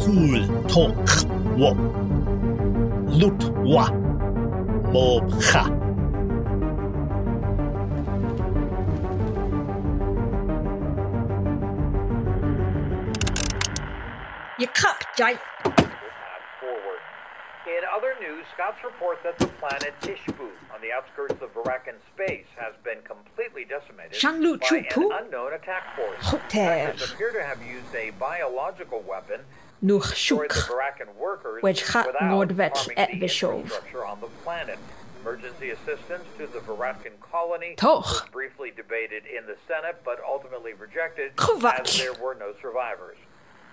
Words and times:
cool 0.00 0.46
tok 0.68 0.96
wo. 1.58 1.70
Lut 3.20 3.42
wa. 3.64 3.90
Mob 4.92 5.30
ha. 5.52 5.64
Je 14.58 14.66
kap, 14.66 15.04
Jai. 15.16 15.38
In 17.66 17.82
other 17.94 18.14
news, 18.20 18.44
scouts 18.52 18.78
report 18.82 19.22
that 19.22 19.38
the 19.38 19.46
planet 19.46 19.94
Tishbu 20.00 20.48
on 20.74 20.80
the 20.82 20.90
outskirts 20.92 21.40
of 21.40 21.54
Varakan 21.54 21.94
space 22.12 22.46
has 22.56 22.74
been 22.82 22.98
completely 23.02 23.64
decimated 23.64 24.12
Shanglu 24.12 24.58
by 24.60 24.66
Chupu? 24.66 25.04
an 25.06 25.24
unknown 25.24 25.52
attack 25.52 25.94
force. 25.94 26.18
Hoter. 26.20 27.12
Appear 27.12 27.32
to 27.32 27.42
have 27.42 27.62
used 27.62 27.94
a 27.94 28.10
biological 28.18 29.02
weapon 29.02 29.40
nwch 29.82 30.12
siwc, 30.14 31.62
wedge 31.62 31.84
chat 31.84 32.08
ngod 32.20 32.54
fetl 32.56 32.90
et 32.96 33.10
fy 33.20 33.28
siof. 33.28 33.80
Emergency 35.20 35.68
assistance 35.68 36.24
to 36.38 36.46
the 36.46 36.60
Varatkan 36.60 37.12
colony 37.20 37.74
Toch. 37.76 38.06
was 38.06 38.22
briefly 38.32 38.70
debated 38.70 39.24
in 39.26 39.44
the 39.46 39.56
Senate 39.68 40.00
but 40.02 40.18
ultimately 40.26 40.72
rejected 40.72 41.36
Chwfac. 41.36 41.80
as 41.80 41.98
there 41.98 42.14
were 42.14 42.34
no 42.34 42.54
survivors. 42.62 43.18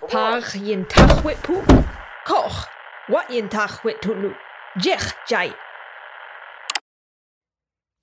Par 0.10 0.42
yin 0.56 0.84
tachwit 0.86 1.38
pw, 1.38 1.88
koch, 2.26 2.68
wat 3.08 3.32
yin 3.32 3.48
tachwit 3.48 4.02
tunu, 4.02 4.36
jech 4.78 5.14
jai. 5.30 5.54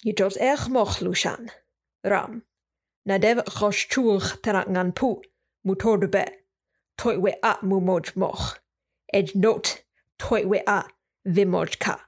Yidros 0.06 0.38
ech 0.40 0.68
moch 0.70 1.00
lushan, 1.00 1.50
ram, 2.02 2.44
na 3.04 3.18
def 3.18 3.44
chos 3.44 3.76
chwch 3.76 4.40
terangan 4.40 4.94
pw, 4.94 5.20
mutod 5.66 6.10
be 6.10 6.24
toi 6.96 7.18
we 7.18 7.32
a 7.42 7.56
mu 7.62 7.80
moj 7.80 8.16
moch. 8.16 8.58
Ed 9.12 9.34
not 9.34 9.82
toi 10.18 10.44
we 10.46 10.62
a 10.66 10.84
vimoj 11.26 11.78
ka. 11.78 12.00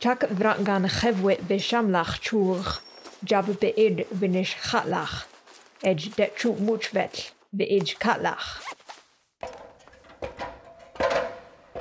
Chak 0.00 0.20
vrangan 0.30 0.88
chevwe 0.88 1.38
ve 1.48 1.58
shamlach 1.58 2.20
chur. 2.20 2.64
Jab 3.24 3.60
be 3.60 3.72
id 3.76 4.06
vinish 4.10 4.56
chatlach. 4.56 5.26
Ed 5.82 6.00
det 6.16 6.36
chu 6.36 6.54
muchvet 6.54 7.32
ve 7.52 7.64
id 7.64 7.98
katlach. 7.98 8.62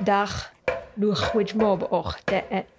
Dach, 0.03 0.51
nu 0.95 1.13
wyd 1.33 1.55
mob 1.55 1.83
och 1.83 2.13
de 2.25 2.43
et. 2.49 2.78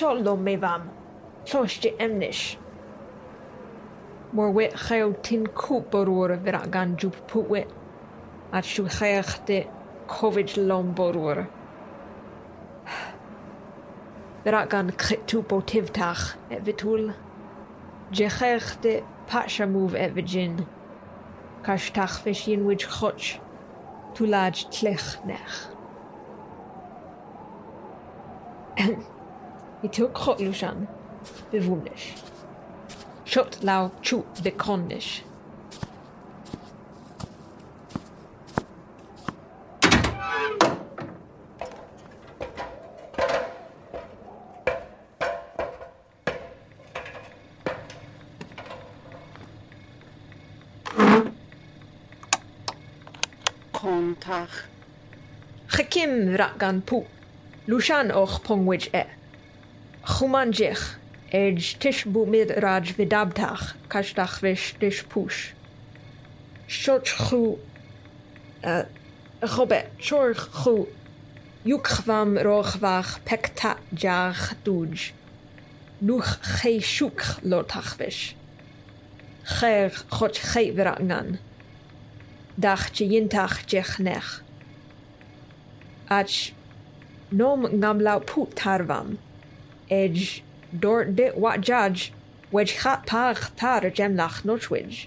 Sholomé 0.00 0.56
vam, 0.56 0.88
tlochte 1.44 1.90
emnish. 1.98 2.56
Mor 4.32 4.50
wit 4.56 4.72
chael 4.86 5.10
tin 5.26 5.42
cwp 5.58 5.96
o'r 5.98 6.10
o'r 6.12 6.32
fyr 6.46 6.56
ag 6.56 6.78
anjwb 6.80 7.18
pwwit, 7.28 7.74
a 8.56 8.62
siw 8.64 8.86
chael 8.94 9.26
chdi 9.28 9.58
covid 10.08 10.54
lom 10.70 10.94
o'r 11.04 11.18
o'r. 11.24 11.42
Fyr 14.46 14.58
ag 14.62 14.78
an 14.78 14.94
crytw 15.04 15.44
bo 15.52 15.60
tiftach 15.74 16.24
et 16.48 16.64
fitwl. 16.70 17.12
Jechael 18.16 18.64
patcha 19.28 19.68
move 19.68 20.00
et 20.06 20.16
fidjin. 20.16 20.62
Cash 21.66 21.92
tach 21.92 22.22
fish 22.24 22.48
yin 22.48 22.64
tulaj 24.16 24.64
tlech 24.72 25.10
nech. 25.28 25.60
He 29.82 29.88
took 29.88 30.14
Hotlushan, 30.14 30.86
bewundish. 31.50 32.12
Shot 33.24 33.62
Lao 33.62 33.92
Chu 34.02 34.24
bekondish. 34.42 35.22
Kontach. 53.72 54.66
Chakim 55.68 56.36
Rakgan 56.36 56.82
Pu. 56.82 57.06
Lushan 57.66 58.10
Och 58.10 58.42
Pongwich 58.44 58.90
E. 58.92 59.06
Chumanjich, 60.20 60.98
Ej 61.32 61.76
Tishbumid 61.80 62.50
Raj 62.62 62.92
Vidabtach, 62.92 63.72
Kashtachvish 63.88 64.76
Dishpush. 64.78 65.52
Shotchu 66.68 67.56
Chobe, 69.40 69.82
Chorchu, 69.98 70.86
Yukvam 71.64 72.36
Rochvach 72.36 73.20
Pekta 73.24 73.78
Jach 73.94 74.54
Duj, 74.62 75.12
Nuch 76.02 76.36
Cheshuk 76.42 77.40
Lotachvish. 77.42 78.34
Cher 79.42 79.88
Chot 79.88 80.34
Chevragnan, 80.34 81.38
Dach 82.60 82.90
Chiyintach 82.92 83.64
Jechnech. 83.64 84.42
Ach 86.10 86.52
Nom 87.30 87.62
Gamlau 87.80 88.20
Put 88.26 88.54
Tarvam. 88.54 89.16
Edge 89.90 90.42
dor 90.70 91.04
dit 91.14 91.34
wat 91.34 91.66
judge 91.66 92.12
wedge 92.50 92.78
gaat 92.78 93.04
pag 93.04 93.50
tar 93.54 93.90
gemlach 93.90 94.44
notwidge. 94.44 95.06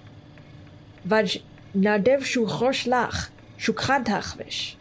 Vaj 1.07 1.41
nadev 1.73 2.25
shu 2.25 2.45
chosh 2.45 2.85
lach 2.85 3.29
shu 3.57 3.73
vish. 4.37 4.75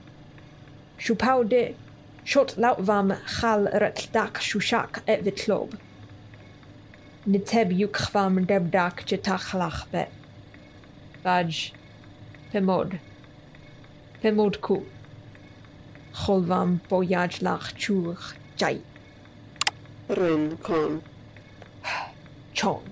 Shu 0.98 1.14
pau 1.14 1.44
de 1.44 1.74
shot 2.24 2.54
lautvam 2.56 3.16
chal 3.26 3.68
ret 3.80 4.08
dak 4.12 4.40
shu 4.40 4.60
shak 4.60 5.02
et 5.06 5.24
vitlob. 5.24 5.78
Niteb 7.26 7.70
yukvam 7.72 8.46
deb 8.46 8.70
dak 8.70 9.06
lach 9.54 9.90
bet. 9.90 10.10
Vaj 11.24 11.72
pemod. 12.52 12.98
Pemod 14.22 14.60
ku. 14.60 14.84
Cholvam 16.14 16.80
boyaj 16.88 17.42
lach 17.42 17.74
chur 17.76 18.16
jai. 18.56 18.80
Ryn 20.12 20.58
kon. 20.62 21.02
Chon. 22.54 22.82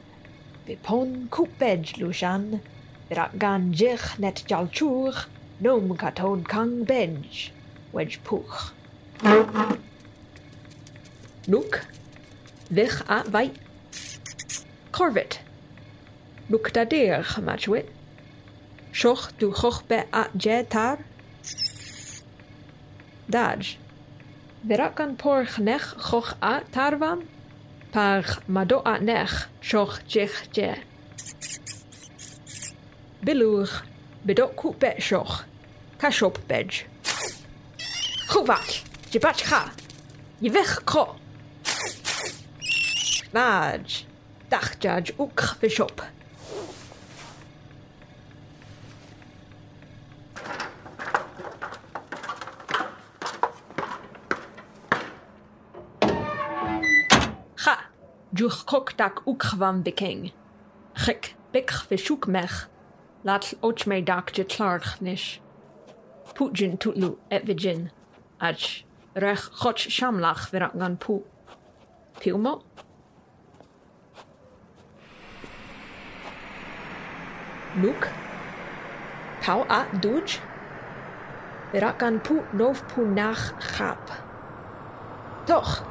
Bipon 0.66 1.28
kupej 1.28 1.98
lushan. 2.00 2.60
Birak 3.08 3.38
gan 3.38 3.72
jich 3.72 4.19
net 4.19 4.44
jalchur. 4.48 5.26
Nom 5.60 5.97
katon 5.97 6.44
kang 6.44 6.84
benj. 6.84 7.53
Wedge 7.92 8.19
puch. 8.25 8.72
Nuk. 11.47 11.84
Vich 12.70 13.03
a 13.09 13.22
vai. 13.28 13.50
Corvit. 14.92 15.41
Nuk 16.48 16.72
da 16.72 16.84
deer 16.84 17.22
gemachwit. 17.22 17.86
Shoch 18.92 19.30
du 19.38 19.53
choch 19.53 19.82
be 19.88 20.04
a 20.12 20.25
jetar. 20.34 20.98
Daj. 23.28 23.76
Virakan 24.62 25.16
por 25.16 25.47
chnech 25.47 25.94
choch 25.97 26.34
a 26.41 26.60
tarvan, 26.71 27.26
par 27.93 28.25
mado 28.47 28.82
a 28.84 28.98
nech 29.00 29.48
choch 29.62 30.00
jech 30.06 30.48
je. 30.53 30.75
Biluch, 33.25 33.82
bidok 34.26 34.54
kut 34.56 34.78
bet 34.78 35.00
kashop 35.98 36.39
bej. 36.48 36.84
Chovat, 38.28 38.84
jibach 39.10 39.41
ha, 39.51 39.71
yivech 40.42 40.84
ko. 40.84 41.16
Vaj, 43.33 44.04
dachjaj 44.51 45.13
uk 45.18 45.56
vishop. 45.60 46.03
Juch 58.41 58.65
kok 58.65 58.97
dak 58.97 59.21
ook 59.25 59.45
van 59.45 59.83
biking. 59.83 60.33
Gik. 60.92 61.34
Bik 61.51 61.71
vishoek 61.71 62.27
mech. 62.27 62.69
Laat 63.22 63.57
me 63.87 64.03
dak 64.03 64.31
je 64.34 64.81
nish. 65.01 65.41
Pujin 66.34 66.78
tutlu 66.78 67.19
et 67.28 67.45
vijin. 67.45 67.91
Ach. 68.39 68.83
Rech 69.13 69.51
chot 69.60 69.78
shamlach 69.78 70.51
virak 70.51 70.72
gan 70.78 70.97
pu. 70.97 71.22
Pilmo? 72.21 72.63
Nuk? 77.75 78.09
Pau 79.42 79.65
a 79.69 79.87
duj? 80.01 80.41
Virak 81.72 81.98
gan 81.98 82.21
pu 82.21 82.42
nov 82.53 82.87
pu 82.89 83.04
nach 83.04 83.53
chap. 83.60 84.10
Toch. 85.47 85.90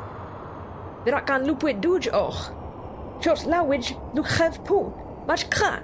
Brak 1.05 1.29
an 1.29 1.45
lupwyd 1.47 1.79
dwj 1.81 2.09
och. 2.11 2.39
Chos 3.23 3.45
lawidj 3.47 3.93
lwch 4.15 4.31
chef 4.35 4.57
pw. 4.67 4.79
Mach 5.27 5.45
kra. 5.51 5.79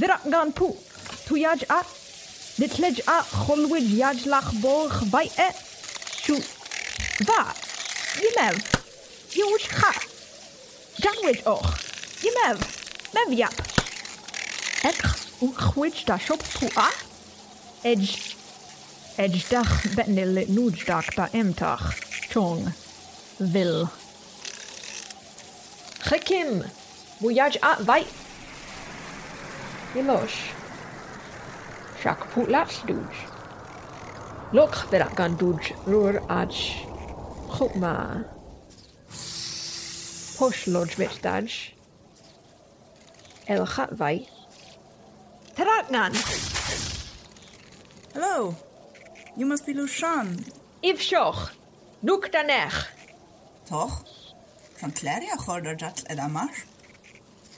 Virak 0.00 0.24
gan 0.32 0.52
pw. 0.52 0.70
Tu 1.26 1.42
jaj 1.42 1.66
a. 1.68 1.82
Ditledj 2.56 3.02
a 3.04 3.18
cholwyd 3.34 3.92
jaj 3.98 4.24
lach 4.32 4.48
borch 4.62 5.04
bai 5.12 5.28
e. 5.36 5.50
Siw. 6.22 6.40
Dwa. 7.20 7.44
Jimew. 8.16 8.56
Jiwj 9.36 9.68
cha. 9.68 9.92
Janwyd 11.04 11.44
och. 11.44 11.68
Jimew. 12.24 12.64
Mew 13.12 13.36
jap. 13.42 13.60
Ek. 14.88 15.04
Uchwyd 15.44 16.04
da 16.08 16.16
siop 16.16 16.48
pw 16.56 16.72
a. 16.80 16.88
Edge. 17.82 18.36
Edge 19.16 19.40
dach 19.48 19.72
betnil 19.96 20.42
nŵdach 20.52 21.14
da 21.16 21.30
emtach. 21.32 21.94
Chong. 22.28 22.66
Vil. 23.38 23.88
Chekim. 26.04 26.60
Voyage 27.22 27.56
a 27.64 27.78
vai. 27.88 28.04
Milosh. 29.94 30.52
Siac 32.02 32.26
pwlach 32.34 32.76
dŵj. 32.84 33.24
Loch 34.52 34.84
byrach 34.92 35.16
gan 35.16 35.40
dŵj 35.40 35.72
rŵr 35.88 36.20
adj. 36.28 36.60
Chwma. 37.56 37.96
Posh 40.36 40.66
lodge 40.68 41.00
mit 41.00 41.16
daj. 41.24 41.48
El 43.48 43.64
chat 43.64 43.96
vai. 43.96 44.28
Taratnan. 45.56 46.12
Taratnan. 46.12 46.89
Hello. 48.12 48.56
You 49.36 49.46
must 49.46 49.66
be 49.66 49.72
Lushan. 49.72 50.44
If 50.82 51.00
shoch. 51.00 51.52
Nuk 52.02 52.32
danech. 52.32 52.88
Toch? 53.68 54.02
Van 54.80 54.92
Claria 54.92 55.36
gorder 55.36 55.76
dat 55.76 56.02
edamar. 56.06 56.54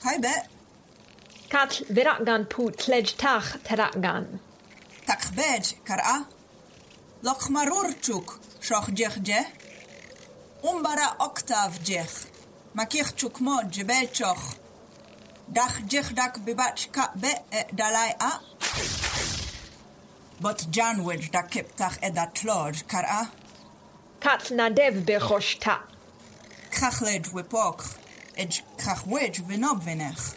Kai 0.03 0.19
be. 0.19 0.35
Kat 1.47 1.81
virakgan 1.89 2.45
pu 2.47 2.69
tledge 2.71 3.15
tach 3.15 3.57
terakgan. 3.63 4.39
Tak 5.05 5.23
bed 5.35 5.73
kara. 5.83 6.25
Lok 7.23 7.49
marur 7.49 7.89
chuk. 8.01 8.39
Shoch 8.61 8.89
jech 8.93 9.17
je. 9.23 9.41
Umbara 10.61 11.15
octav 11.17 11.81
jech. 11.83 12.27
Makich 12.75 13.15
chuk 13.15 13.39
mod 13.39 13.75
jebel 13.75 14.07
choch. 14.11 14.45
Dag 15.47 15.73
jech 15.89 16.13
dak 16.13 16.45
bibach 16.45 16.91
ka 16.91 17.11
be 17.15 17.33
e 17.51 17.63
dalai 17.73 18.13
a. 18.19 18.52
But 20.41 20.67
Janwich 20.71 21.31
da 21.31 21.43
kiptach 21.43 21.97
ed 22.01 22.15
da 22.15 22.25
tlod, 22.25 22.87
kara? 22.87 23.29
Kat 24.19 24.51
na 24.51 24.69
dev 24.69 25.05
bechoshta. 25.05 25.79
Kachled 26.71 27.31
wipok, 27.33 27.97
ed 28.35 28.59
kachwij 28.77 29.41
vinob 29.47 29.83
vinech. 29.83 30.35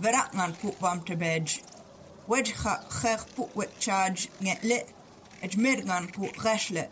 Veratnan 0.00 0.58
put 0.60 0.80
bam 0.80 1.02
te 1.04 1.14
bej. 1.14 1.62
Wej 2.26 2.52
chach 2.54 3.26
put 3.36 3.54
wit 3.54 3.78
charge 3.78 4.28
get 4.40 4.64
lit, 4.64 4.88
ed 5.42 5.52
mirgan 5.52 6.12
put 6.12 6.34
reshlet. 6.44 6.88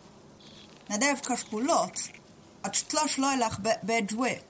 Nadev 0.91 1.23
kashpulot, 1.23 2.11
at 2.65 2.75
tlash 2.89 3.17
loilach 3.19 3.59
bej 3.85 4.13
wit. 4.13 4.43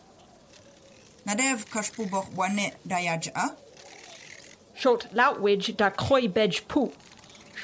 Nadev 1.26 1.68
kashpubok 1.70 2.34
wane 2.34 2.72
dayajah. 2.86 3.56
Shot 4.78 5.08
lautwidge 5.12 5.76
da 5.76 5.90
kroibedge 5.90 6.62
poe. 6.68 6.92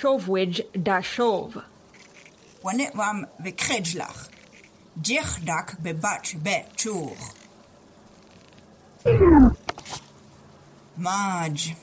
Shovwidge 0.01 0.65
da 0.83 1.01
shove. 1.01 1.63
Wanet 2.65 2.95
wam 2.99 3.27
vikredjlach. 3.39 4.29
Jichdak 5.01 5.77
bebach 5.83 6.35
bechur. 6.43 7.15
Marge. 10.97 11.77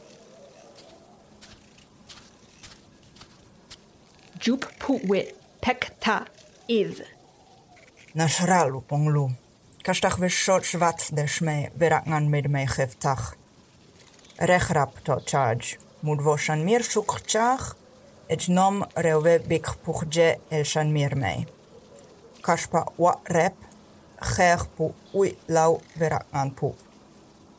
Jup 4.39 4.65
putwit 4.79 5.35
pekta 5.61 6.25
iv. 6.67 7.01
Nashralu 8.15 8.81
ponglu. 8.81 9.29
Kashtach 9.83 10.19
vishot 10.19 10.67
shvat 10.67 11.11
deshme 11.15 11.71
viraknan 11.79 12.27
midme 12.27 12.67
chevtach. 12.67 13.40
rehrap 14.41 15.03
to 15.03 15.19
charge. 15.25 15.77
Mudvoshan 16.03 16.63
mir 16.65 16.81
shukchach, 16.81 17.75
et 18.29 18.47
nom 18.49 18.83
reuve 18.95 19.39
bik 19.47 19.67
purje 19.83 20.39
elshan 20.49 20.91
mir 20.91 21.15
mei. 21.15 21.45
Kashpa 22.41 22.81
wa 22.97 23.13
rep, 23.29 23.55
cher 24.21 24.65
pu 24.75 24.93
ui 25.13 25.37
lau 25.47 25.81
vera 25.95 26.21
an 26.33 26.51
pu. 26.51 26.73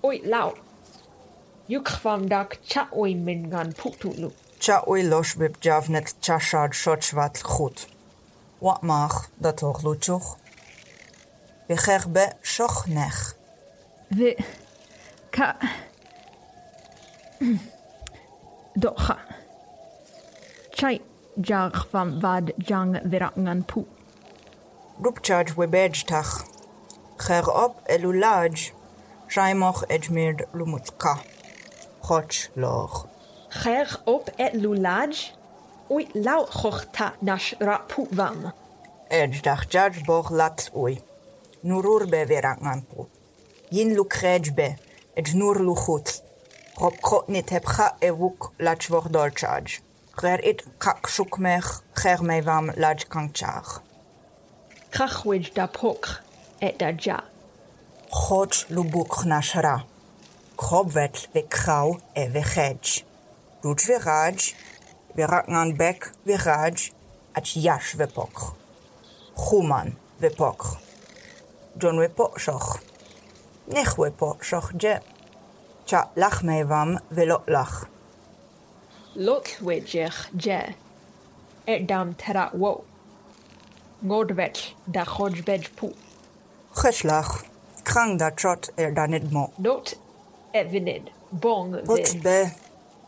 Ui 0.04 0.20
lau. 0.24 0.54
Yukvam 1.68 2.28
dak 2.28 2.58
cha 2.66 2.88
ui 2.96 3.14
min 3.14 3.48
gan 3.50 3.72
pu 3.72 3.90
tu 4.00 4.10
lu. 4.18 4.32
Cha 4.58 4.82
ui 4.88 5.02
losh 5.02 5.36
bib 5.38 5.60
javnet 5.60 6.14
cha 6.20 6.38
shad 6.38 6.72
shotchvat 6.72 7.42
khut. 7.42 7.86
Wa 8.60 8.78
mach 8.82 9.28
dat 9.40 9.62
och 9.62 9.82
luchuch. 9.84 10.36
Becher 11.68 12.08
be 12.08 12.26
shoch 12.42 12.86
nech. 12.86 13.34
Ve 14.10 14.36
ka 15.30 15.56
Docha. 18.82 19.16
Chai 20.74 21.00
jag 21.34 21.76
van 21.90 22.20
vad 22.20 22.50
jang 22.56 22.98
virangan 23.04 23.62
pu. 23.62 23.84
Rupchaj 25.04 25.56
we 25.56 25.66
bedjtach. 25.66 26.44
Cher 27.18 27.64
op 27.64 27.74
elulaj. 27.88 28.72
Shaimoch 29.28 29.82
edjmir 29.88 30.36
lumutska. 30.52 31.18
Choch 32.02 32.50
loch. 32.54 33.06
Ger 33.62 33.88
op 34.04 34.30
et 34.38 34.54
lulaj. 34.54 35.32
Oi 35.90 36.06
lau 36.14 36.46
chochta 36.46 37.12
nash 37.20 37.54
ra 37.60 37.78
pu 37.88 38.06
vam. 38.10 38.52
Edjdach 39.10 39.64
jaj 39.72 40.04
boch 40.06 40.30
lat 40.30 40.70
ui. 40.74 40.98
Nurur 41.62 42.06
be 42.10 42.26
verangan 42.26 42.82
pu. 42.88 43.06
Yin 43.70 43.96
lukrej 43.96 44.54
be. 44.54 44.76
Edj 45.16 45.34
nur 45.34 45.58
luchut. 45.66 46.22
Rob 46.74 47.00
Krotnit 47.00 47.50
heb 47.50 47.64
cha 47.64 47.96
e 47.98 48.10
woek 48.12 48.52
laatwoch 48.56 49.08
dolchaaj. 49.10 49.80
Rer 50.14 50.44
it 50.44 50.64
kak 50.78 51.08
soekmech 51.08 51.82
ger 52.00 52.22
méi 52.24 52.40
wam 52.44 52.70
laaj 52.76 53.04
kantjaag. 53.12 53.82
Krachwej 54.90 55.52
da 55.52 55.66
pokr 55.68 56.22
et 56.60 56.78
da 56.80 56.88
ja. 56.96 57.18
Chod 58.08 58.64
lubuk 58.68 59.24
nashra. 59.24 59.82
Krobwet 60.56 61.28
we 61.34 61.42
krau 61.42 62.00
e 62.14 62.28
we 62.32 62.42
chej. 62.42 63.04
Doet 63.60 63.86
we 63.86 63.98
raj, 63.98 64.54
we 65.14 65.28
raken 65.28 65.54
aan 65.54 65.76
bek 65.76 66.10
we 66.24 66.36
raj, 66.36 66.90
at 67.32 67.52
jash 67.52 67.94
we 67.94 68.06
pokr. 68.06 68.54
Goeman 69.36 69.96
we 70.20 70.30
pokr. 70.30 70.78
John 71.78 71.98
we 71.98 72.08
poksoch. 72.08 72.80
Nech 73.64 73.96
we 73.96 74.10
poksoch 74.10 74.72
je. 74.76 75.00
lachmevam 76.14 76.98
velo 77.10 77.42
lach. 77.46 77.86
Lot 79.14 79.48
wejich 79.60 80.30
je. 80.44 80.74
Er 81.64 81.80
Edam 81.80 82.14
terat 82.16 82.52
wo. 82.52 82.84
Godvech 84.02 84.74
da 84.86 85.04
chodbej 85.04 85.68
pu. 85.76 85.92
Cheslach. 86.74 87.44
Krang 87.84 88.18
da 88.18 88.30
trot 88.30 88.70
er 88.76 88.92
danid 88.94 89.32
mo. 89.32 89.50
Not 89.58 89.96
evinid. 90.52 91.10
Bong 91.30 91.76
Gotbe. 91.86 92.50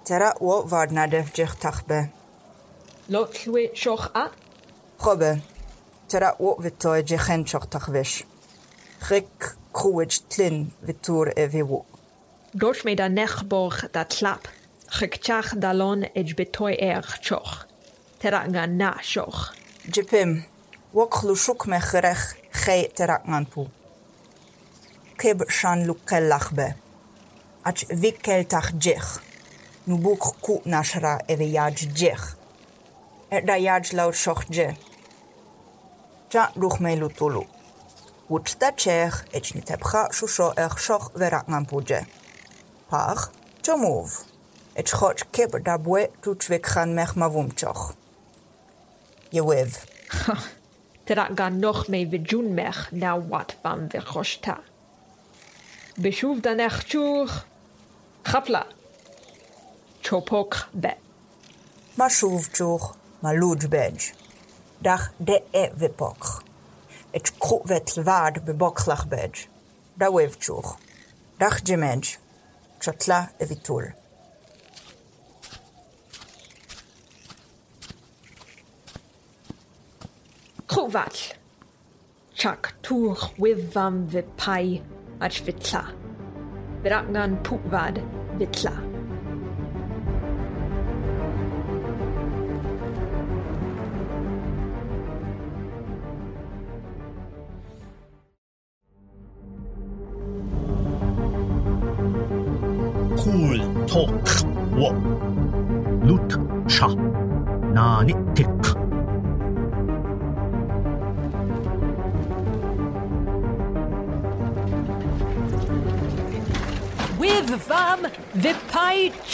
tera 0.04 0.34
wo 0.40 0.62
vardnadev 0.66 1.32
jich 1.36 1.54
tachbe. 1.60 2.08
Lot 3.08 3.46
we 3.46 3.70
shoch 3.74 4.10
a. 4.14 4.30
Chobe. 4.98 5.40
tera 6.08 6.34
wo 6.38 6.56
vitoy 6.60 7.02
jichen 7.02 7.44
choch 7.44 7.66
tachvish. 7.70 8.24
Rick 9.10 9.56
kruwich 9.72 10.20
tlin 10.28 10.72
vitur 10.86 11.32
evi 11.36 11.62
wo. 11.62 11.84
Dosh 12.56 12.84
da 12.94 13.08
nechborg 13.08 13.90
da 13.90 14.04
tlap. 14.04 14.46
Gekchach 14.86 15.56
dalon 15.58 16.04
ej 16.14 16.36
betoy 16.38 16.76
er 16.78 17.02
choch. 17.20 17.66
Teranga 18.20 18.66
na 18.66 18.94
shoch. 19.02 19.50
Jepim. 19.90 20.44
Wok 20.92 21.24
lushuk 21.26 21.66
me 21.66 21.80
gerech 21.80 22.36
ge 22.52 22.76
terakman 22.94 23.46
pu. 23.50 23.66
Kib 25.18 25.42
shan 25.50 25.84
lukel 25.86 26.28
lachbe. 26.30 26.76
Ach 27.64 27.82
vikel 27.90 28.46
tach 28.46 28.70
jech. 28.78 29.18
Nu 29.86 29.98
buk 29.98 30.22
ku 30.40 30.60
nashra 30.64 31.18
eve 31.26 31.50
yaj 31.56 31.90
jech. 31.98 32.36
Er 33.32 33.42
da 33.42 33.58
yaj 33.58 33.92
laut 33.94 34.14
shoch 34.14 34.46
je. 34.48 34.76
Ja 36.30 36.52
luch 36.54 36.78
me 36.78 36.94
lutulu. 36.94 37.48
Wut 38.28 38.54
da 38.60 38.70
chech 38.70 39.24
ech 39.34 39.54
nit 39.56 39.68
heb 39.68 39.82
cha 39.82 40.06
shusho 40.12 40.52
er 40.56 40.78
shoch 40.78 41.10
verakman 41.18 41.66
pu 41.66 41.82
je. 41.82 42.06
Par 42.94 43.32
Chomov. 43.66 44.24
Et 44.76 44.88
Schotsch 44.88 45.24
Keber 45.32 45.58
da 45.58 45.78
Bue 45.78 46.10
Tutschwekran 46.22 46.94
Mechmavumchoch. 46.94 47.92
Jewev. 49.32 49.84
Trat 51.06 51.34
gan 51.34 51.58
noch 51.58 51.88
mei 51.88 52.06
vijun 52.06 52.54
mech 52.54 52.92
na 52.92 53.16
wat 53.30 53.56
vam 53.64 53.88
vechoshta. 53.90 54.58
Beshuv 55.98 56.40
da 56.40 56.54
nechchuch. 56.54 57.34
Chapla. 58.22 58.64
Chopok 60.04 60.68
be. 60.72 60.94
Ma 61.96 62.06
shuv 62.08 62.46
chuch, 62.56 62.94
ma 63.22 63.30
luj 63.32 63.66
bej. 63.74 64.12
Dach 64.78 65.10
de 65.18 65.42
e 65.50 65.64
vipok. 65.80 66.44
Et 67.12 67.26
kru 67.40 67.58
vet 67.64 67.90
vard 68.06 68.44
beboklach 68.46 69.08
bej. 69.08 69.48
Da 69.98 70.12
wevchuch. 70.14 70.76
Dach 71.40 71.58
jemenj. 71.66 72.18
צ'טלה 72.80 73.24
וביטול. 73.40 73.84
Trovac. 80.68 81.16
Chak 82.34 82.62
tur 82.82 83.16
wivam 83.38 83.96
vipai 84.12 84.82
achvitla. 85.20 85.84
Viragnan 86.82 87.32
putvad 87.46 87.96
vitla. 88.38 88.93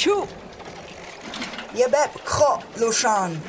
Chu. 0.01 0.27
Je 1.73 1.87
bep 1.91 2.13
kro 2.25 2.59
lushan. 2.75 3.43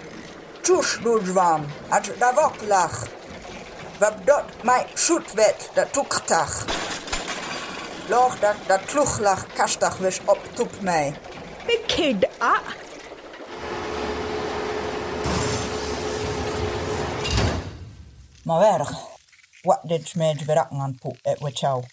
Tush 0.62 1.00
lujvam. 1.04 1.66
At 1.90 2.06
davok 2.20 2.56
lach. 2.68 3.08
Wab 4.00 4.26
dot 4.26 4.64
mai 4.64 4.86
shootwet 4.96 5.70
dat 5.74 5.94
toektach. 5.94 6.56
Loch 8.10 8.40
dat 8.40 8.56
dat 8.68 8.86
kloeglach 8.86 9.46
kastach 9.54 9.98
wis 9.98 10.20
op 10.26 10.40
toep 10.54 10.82
mij. 10.82 11.16
Mi 11.68 11.78
kid 11.88 12.28
a. 12.42 12.56
Maar 18.44 18.60
werg. 18.60 18.92
Wat 19.62 19.80
dit 19.84 20.08
smedj 20.08 20.44
verak 20.44 20.70
aan 20.72 20.98
poe 21.00 21.16
et 21.22 21.40
wechau. 21.40 21.84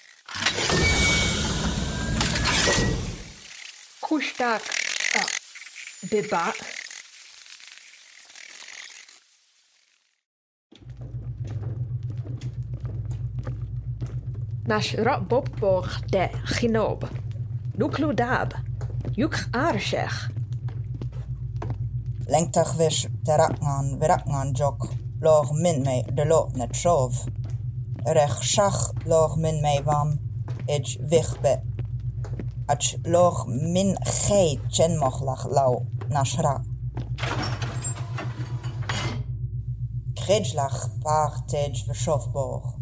Kushtak. 4.09 4.65
Biba. 6.11 6.45
Nash 14.67 14.95
rot 14.95 15.29
bopborg 15.29 16.09
de 16.11 16.29
chinob. 16.45 17.05
Nuklu 17.77 18.15
dab. 18.15 18.55
Juk 19.13 19.37
arshech. 19.53 20.33
Lengtach 22.33 22.73
wis 22.81 23.07
terakngan 23.27 23.99
verakngan 24.01 24.57
jok. 24.57 24.89
Loch 25.21 25.53
min 25.53 25.83
mij 25.83 26.03
de 26.15 26.27
lot 26.27 26.57
net 26.57 26.77
shov. 26.77 27.29
Rech 28.05 28.41
shach 28.43 28.93
loch 29.05 29.37
min 29.37 29.61
mij 29.61 29.83
wam. 29.85 30.17
Ij 30.67 30.97
wichbe. 31.11 31.61
أتشلوخ 32.71 33.47
من 33.49 33.97
خي 34.05 34.59
تشن 34.71 34.99
مخلخ 34.99 35.47
لو 35.47 35.87
نشرا 36.11 36.65
Kretschlach, 40.29 40.91
Partej, 41.03 41.87
Veshofboch. 41.89 42.77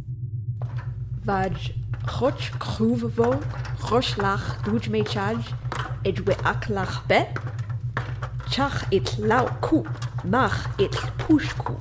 Vaj, 1.25 1.75
Chotsch, 2.05 2.51
Kruvvo, 2.59 3.41
Choschlach, 3.79 4.65
Dujmechaj, 4.65 5.39
Edweaklach 6.03 7.07
be, 7.07 7.21
Chach 8.51 8.87
it 8.91 9.17
lau 9.19 9.47
ku, 9.61 9.85
mach 10.25 10.59
it 10.81 10.97
pushku. 11.19 11.75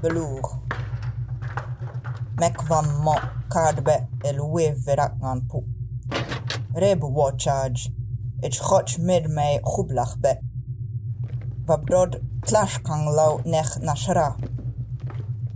Beluch. 0.00 0.50
Mekvam 2.38 2.86
mo, 3.02 3.16
kadbe, 3.50 4.06
elwe 4.22 4.66
veraknan 4.84 5.48
pu. 5.48 5.64
Reb 6.74 7.02
Watchaj, 7.02 7.90
ich 8.40 8.60
hoch 8.62 8.96
mit 8.98 9.28
mei 9.28 9.60
Hublach 9.62 10.16
be. 10.16 10.38
Vabdod 11.66 12.22
lau 13.12 13.40
nech 13.44 13.76
našra. 13.82 14.36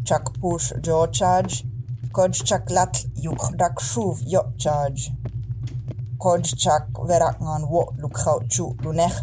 Čak 0.05 0.25
puš 0.41 0.75
džočaj, 0.85 1.65
kod 2.13 2.37
chak 2.37 2.69
lat 2.71 3.01
juk 3.17 3.57
dak 3.57 3.81
šuv 3.81 4.21
jočaj. 4.27 5.09
Kod 6.19 6.45
čak 6.45 7.01
verakngan 7.09 7.65
wo 7.65 7.87
lukhau 7.97 8.41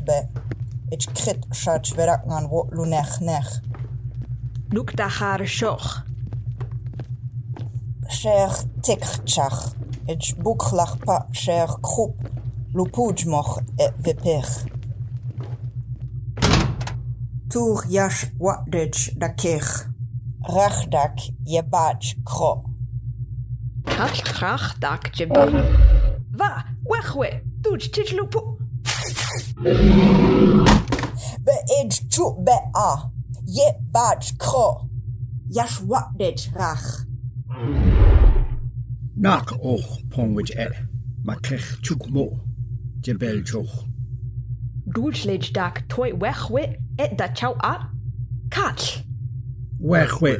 be. 0.05 0.17
Ich 0.91 1.05
krit 1.13 1.45
šač 1.53 1.93
verakan 1.93 2.49
wo 2.49 2.65
lunech 2.71 3.21
nech. 3.21 3.61
Nuk 4.73 4.95
dachar 4.97 5.45
šoch. 5.45 6.01
Šech. 8.09 9.82
et 10.07 10.19
j'bouclach 10.19 10.97
pas 11.05 11.27
cher 11.31 11.79
croup, 11.81 12.15
l'oupouj-moch 12.73 13.59
et 13.79 13.91
vepech. 13.99 14.65
Tour 17.49 17.83
jasz 17.89 18.27
ładecz 18.39 19.15
dakich, 19.15 19.89
rachdak 20.49 21.17
jebacz 21.45 22.15
kro. 22.25 22.63
Kasz 23.85 24.41
rachdak 24.41 25.19
jeba. 25.19 25.45
Wa, 26.31 26.63
wachwe, 26.89 27.41
tuż 27.63 27.91
czyć 27.91 28.13
lupu. 28.13 28.57
Be 31.39 31.53
idź 31.83 32.07
czu 32.09 32.35
be 32.39 32.57
a, 32.75 33.09
jebacz 33.45 34.33
kro, 34.37 34.85
jasz 35.49 35.81
ładecz 35.87 36.51
rach. 36.55 37.05
Nak 39.23 39.51
och 39.51 39.83
pongwyd 40.11 40.49
e, 40.59 40.65
mae 41.23 41.39
cech 41.47 41.67
chwg 41.79 42.09
mo, 42.11 42.25
jebel 43.07 43.37
chwch. 43.47 43.71
Dwylledg 44.95 45.45
dag 45.55 45.77
toi 45.87 46.09
wechwe 46.19 46.63
e 46.99 47.05
da 47.15 47.29
chaw 47.31 47.53
a 47.63 47.87
call. 48.51 48.83
Wechwe 49.79 50.33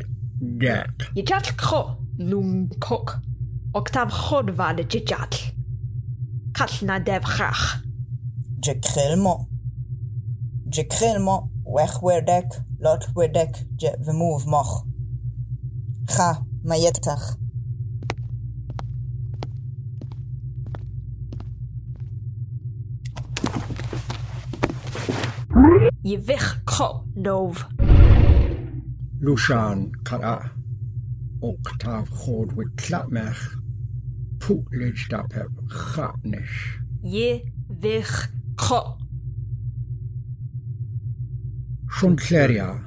dag. 0.60 1.06
Ie 1.16 1.24
chall 1.24 1.48
cho 1.62 1.80
lwm 2.20 2.66
coc. 2.84 3.14
Octaf 3.72 4.12
chodfad 4.12 4.82
y 4.84 4.86
jechall. 4.92 5.38
Call 6.52 6.76
na 6.84 6.98
def 7.00 7.24
chach. 7.38 7.64
Jechel 8.60 9.16
mo. 9.16 9.38
Jechel 10.68 11.22
mo 11.24 11.38
wechwe 11.64 12.20
dek 12.28 12.60
lot 12.84 13.08
wedek 13.16 13.64
je 13.80 13.96
vymwf 14.04 14.44
moch. 14.46 14.76
Cha, 16.12 16.44
mae 16.68 16.84
edrych. 16.92 17.43
i 25.56 26.18
fech 26.18 26.64
cro 26.66 27.06
dof. 27.16 27.66
Lushan 29.22 29.92
kara 30.04 30.50
oktav 31.42 32.10
chod 32.10 32.56
wit 32.58 32.72
tlatmech 32.82 33.42
pwtlid 34.42 34.98
dapep 35.12 35.54
chatnish. 35.70 36.82
Ie 37.06 37.30
fech 37.82 38.16
cro. 38.58 38.98
Da 42.02 42.80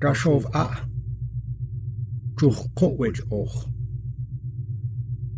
dashof 0.00 0.44
a 0.54 0.66
drwch 2.36 2.62
cowyd 2.76 3.18
och. 3.30 3.56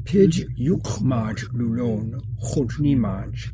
Pid 0.05 0.35
yw'ch 0.59 1.01
maj 1.01 1.47
lwlon 1.55 2.19
chod 2.43 2.79
ni 2.81 2.95
maj 2.95 3.51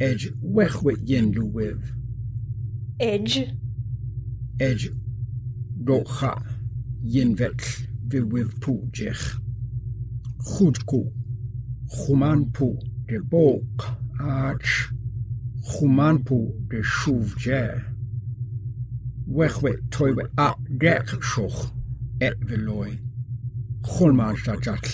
ed 0.00 0.30
wechwyd 0.42 1.08
yen 1.08 1.30
lwyf. 1.38 2.01
Edge. 3.02 3.48
Edge. 4.60 4.90
Do 5.84 6.04
ha. 6.04 6.40
Yen 7.02 7.34
velk. 7.36 7.62
Vi 8.08 8.20
wiv 8.20 8.60
po 8.60 8.76
jech. 8.92 9.40
Khud 10.38 10.78
ko. 10.86 11.10
Khuman 11.90 12.52
po. 12.52 12.78
De 13.08 13.18
bok. 13.18 13.88
Arch. 14.20 14.92
Khuman 15.66 16.22
po. 16.24 16.54
De 16.70 16.84
shuv 16.84 17.34
jech. 17.42 17.82
Wech 19.26 19.60
we. 19.62 19.72
A. 20.38 20.54
Dek. 20.78 21.08
Shuk. 21.20 21.72
Et 22.20 22.38
vi 22.46 22.56
loy. 22.56 22.98
Khulman 23.82 24.36
sa 24.36 24.54
jat 24.62 24.86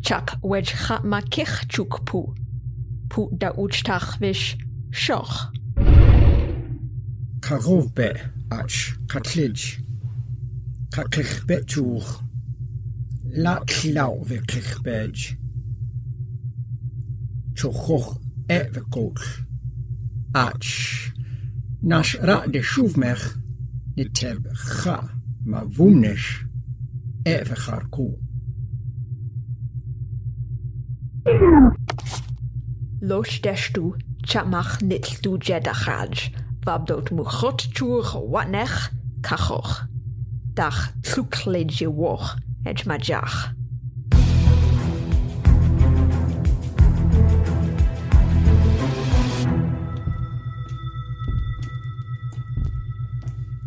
Chak 0.00 0.38
wej 0.42 0.70
ha 0.86 1.00
ma 1.02 1.20
kich 1.22 1.66
chuk 1.68 2.06
po. 2.06 2.34
Da 3.40 3.50
úchtach 3.56 4.20
vis 4.20 4.56
shoch. 4.90 5.50
Karov 7.40 7.94
be 7.94 8.14
ach 8.50 8.98
katlij. 9.06 9.80
Kaklich 10.90 11.46
betuch. 11.46 12.22
La 13.24 13.60
klau 13.66 14.24
ve 14.28 14.38
klich 14.38 14.82
bej. 14.82 15.36
Chochoch 17.54 18.18
et 18.48 18.74
ve 18.74 18.82
koch. 18.90 19.44
Ach. 20.34 21.12
Nash 21.82 22.16
ra 22.22 22.46
de 22.46 22.62
shuvmech. 22.62 23.36
De 23.96 24.04
teb 24.08 24.48
cha. 24.54 24.98
Ma 25.44 25.64
vumnesh. 25.64 26.44
Et 27.24 27.44
ve 27.48 27.56
Los 33.00 33.40
dech 33.42 33.72
du, 33.72 33.94
chamach 34.26 34.80
nit 34.82 35.22
du 35.22 35.38
jedachraj, 35.38 36.32
wabdot 36.66 37.12
mu 37.12 37.22
wat 38.32 38.48
nech, 38.50 38.90
kachoch. 39.22 39.86
Dach 40.54 40.92
zuklid 41.04 41.70
je 41.70 41.86
woch, 41.86 42.36
et 42.66 42.86
majach. 42.86 43.54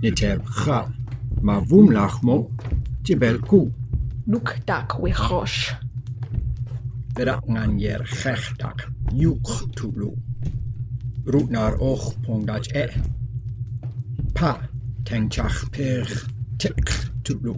נתערכה, 0.03 0.83
מבום 1.41 1.91
Nuk 1.91 2.51
תבלקו. 3.03 3.69
wi 4.27 4.59
דק 4.67 4.93
וחוש. 5.03 5.73
ורק 7.19 7.43
jer 7.79 8.03
חך 8.05 8.53
דק. 8.57 9.00
Ngan 9.11 9.19
yer 9.19 9.35
chechtak. 9.41 9.71
Juk 9.71 9.73
tulu. 9.75 10.15
Roet 11.25 11.49
naar 11.49 11.73
och 11.79 12.15
pongdaj 12.25 12.67
e. 12.73 12.89
Pa. 14.33 14.59
Tengchach 15.03 15.69
per 15.71 16.07
tik 16.57 16.89
tulu. 17.23 17.55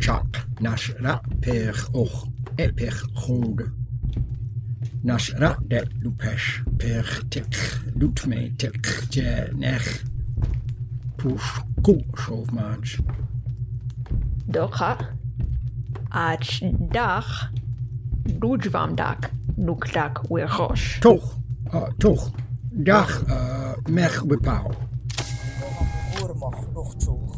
Chak. 0.00 0.46
Nash 0.60 0.90
ra 1.00 1.20
per 1.40 1.74
och. 1.92 2.28
E 2.58 2.72
per 2.72 2.92
chode. 3.14 3.70
Nash 5.02 5.32
ra 5.38 5.56
det 5.68 5.88
lupesh 6.02 6.64
per 6.78 7.04
tik. 7.30 7.56
Lut 7.94 8.26
me 8.26 8.50
tik 8.58 8.86
je 9.10 9.48
nech. 9.54 10.04
Push 11.16 11.62
ku 11.82 12.02
shofmaaj. 12.16 13.00
Docha. 14.46 14.96
Ach 16.10 16.60
dach. 16.92 17.48
Dujvam 18.40 18.96
dak. 18.96 19.41
Nuk 19.56 19.92
dak 19.92 20.22
wichosh. 20.30 21.00
Toch. 21.00 21.36
Uh, 21.74 21.88
toch. 21.98 22.30
Dag 22.70 23.22
uh, 23.28 23.74
mech 23.88 24.24
bepaal. 24.24 24.74
Urmoch 26.22 26.64
luchtzoog. 26.74 27.36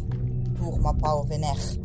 Toeg 0.57 0.81
ma 0.81 0.93
pau 0.93 1.27
venech. 1.29 1.79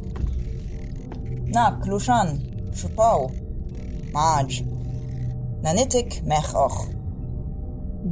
Na, 1.54 1.80
klushan. 1.82 2.40
Shupau. 2.74 3.32
Maj. 4.14 4.64
Nanitik 5.64 6.22
mech 6.24 6.56
och. 6.56 6.88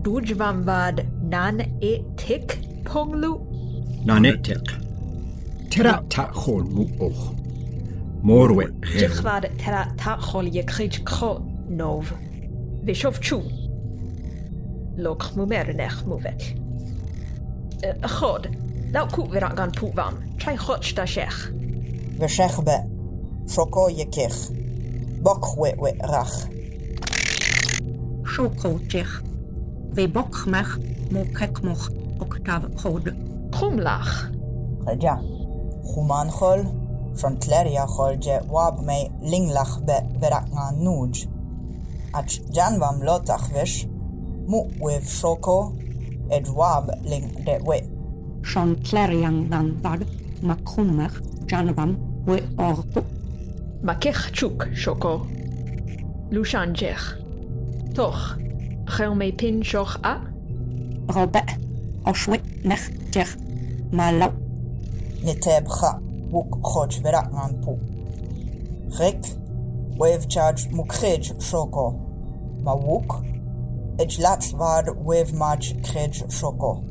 Dujvam 0.04 0.66
vad 0.66 1.06
nan 1.30 1.62
e 1.82 2.04
tik 2.18 2.60
ponglu. 2.86 3.40
Nanetek. 4.06 4.66
Tera 5.70 6.04
ta 6.10 6.32
chol 6.34 6.64
mu 6.64 6.84
och. 7.00 7.36
Morwe 8.24 8.66
vad 9.24 9.46
tera 9.58 9.86
ta 9.98 10.18
chol 10.22 10.48
je 10.48 10.64
krij 10.64 11.04
nov. 11.70 12.12
Vishov 12.84 13.20
chu. 13.22 13.42
Lok 14.98 15.36
mu 15.36 15.46
mernech 15.46 16.06
mu 16.06 16.18
vet. 16.18 16.42
Chod. 18.08 18.48
Lau 18.94 19.06
ku 19.08 19.24
viran 19.28 19.56
gan 19.56 19.72
puvam. 19.72 20.16
Trai 20.40 20.58
chotch 20.58 20.96
da 20.96 21.06
shech. 21.06 21.52
Veshech 22.20 22.64
be. 22.66 22.78
Shoko 23.46 23.90
je 23.90 24.06
kich. 24.06 24.52
Bok 25.24 25.58
we 25.58 25.74
we 25.78 25.92
rach. 26.12 26.48
Bokmech 30.08 30.72
mo 31.12 31.24
kekmoch 31.38 31.90
octav 32.20 32.64
hode. 32.82 33.12
Krumlach. 33.52 34.32
Reja. 34.86 35.16
Human 35.94 36.30
chol. 36.30 36.66
Shon 37.18 37.38
tleria 37.38 37.86
chol 37.88 38.18
je 38.22 38.40
wab 38.50 38.82
me 38.82 39.10
linglach 39.22 39.86
be 39.86 39.98
verak 40.20 40.48
nga 40.54 40.72
Adjanvam 42.14 43.04
לא 43.04 43.20
תחבש, 43.26 43.88
muevshoko, 44.48 45.58
edvab 46.30 46.86
ling 47.04 47.28
dewe. 47.46 47.80
Sean 48.44 48.76
Clarion 48.84 49.50
Dandag, 49.50 50.02
Makumach, 50.42 51.16
Janvam, 51.48 51.92
we 52.26 52.38
orpo. 52.58 53.02
Makech 53.84 54.32
chuk 54.32 54.68
shoko. 54.74 55.28
Lushanjech. 56.32 57.04
Toch, 57.94 58.38
Germe 58.86 59.32
pin 59.38 59.62
shoch 59.62 59.96
a? 60.04 60.14
Robert, 61.14 61.50
Oshwit 62.06 62.44
nech 62.64 62.86
jech, 63.14 63.32
Malau. 63.92 64.32
Netebcha, 65.26 66.00
Wuk 66.32 66.52
Chodge 66.64 67.02
Verak 67.04 67.32
Manpu. 67.32 67.74
Rek 69.00 69.22
wave 69.98 70.28
charge 70.28 70.70
mukrej 70.72 71.34
shoko. 71.40 72.00
Mawuk, 72.64 73.24
ejlatsvad 73.98 74.96
wave 75.04 75.34
march 75.34 75.74
krej 75.84 76.24
shoko. 76.30 76.84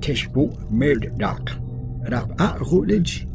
Tishbu 0.00 0.70
meld 0.70 1.18
dak. 1.18 1.56
Rab 2.02 2.40
a 2.40 2.56
rulij. 2.58 3.26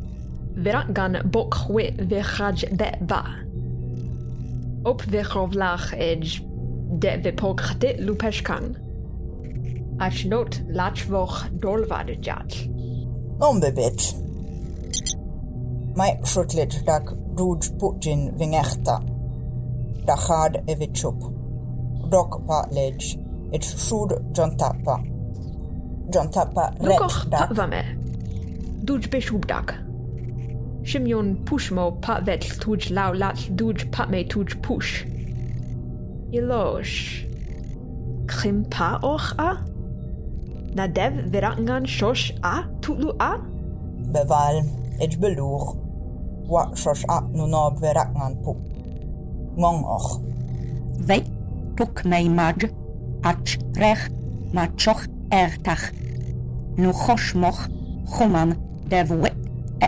Verangan 0.56 1.22
bokhwe 1.32 1.94
vechaj 2.08 2.64
deba. 2.72 3.24
Op 4.84 5.02
vechrovlach 5.02 5.94
edge 5.94 6.42
de 7.00 7.20
vipokrate 7.22 7.96
lupeshkan. 8.00 8.76
Ashnot 9.98 10.62
lachvoch 10.68 11.50
dolvad 11.60 12.10
jat. 12.20 12.68
Ombebit. 13.40 14.16
My 15.96 16.18
shortlet 16.24 16.86
dak 16.86 17.14
duj 17.38 17.72
putin 17.80 18.32
vingechta. 18.38 19.00
Dachad 20.08 20.64
evichup. 20.68 21.20
Dok 22.12 22.42
pa 22.48 22.66
ledge. 22.72 23.18
Et 23.54 23.64
shud 23.64 24.12
John 24.34 24.58
Tappa. 24.58 24.98
John 26.14 26.32
Tappa 26.32 26.72
ret 26.80 27.00
dak. 27.32 27.50
patvame. 27.50 27.84
Duj 28.86 29.10
bishubdak. 29.10 29.74
Shimyon 30.84 31.36
pushmo 31.46 31.92
patvet 32.02 32.44
tuj 32.62 32.92
lau 32.92 33.14
lat 33.14 33.40
duj 33.56 33.86
patme 33.92 34.24
tuj 34.28 34.62
push. 34.62 35.06
Ilosh. 36.34 37.26
Krim 38.28 38.66
pa 38.70 39.00
och 39.04 39.40
a? 39.40 39.58
Nadev 40.76 41.32
virangan 41.32 41.86
shosh 41.86 42.32
a 42.44 42.64
tutlu 42.82 43.16
a? 43.20 43.38
Beval. 44.14 44.64
Et 45.02 45.20
belur. 45.22 45.83
Wa 46.54 46.64
shosh 46.76 47.04
a 47.10 47.18
nunob 47.34 47.80
verakngan 47.82 48.34
pu. 48.44 48.52
Ngong 49.58 49.84
och. 49.96 50.22
We 51.08 51.18
tuk 51.78 52.06
mei 52.06 52.30
maj. 52.30 52.70
Ach 53.24 53.58
rech 53.82 54.04
machoch 54.54 55.04
ertach. 55.32 55.86
Nu 56.78 56.94
choshmoch 56.94 57.62
chuman 58.14 58.54
devwe 58.90 59.30
e 59.82 59.88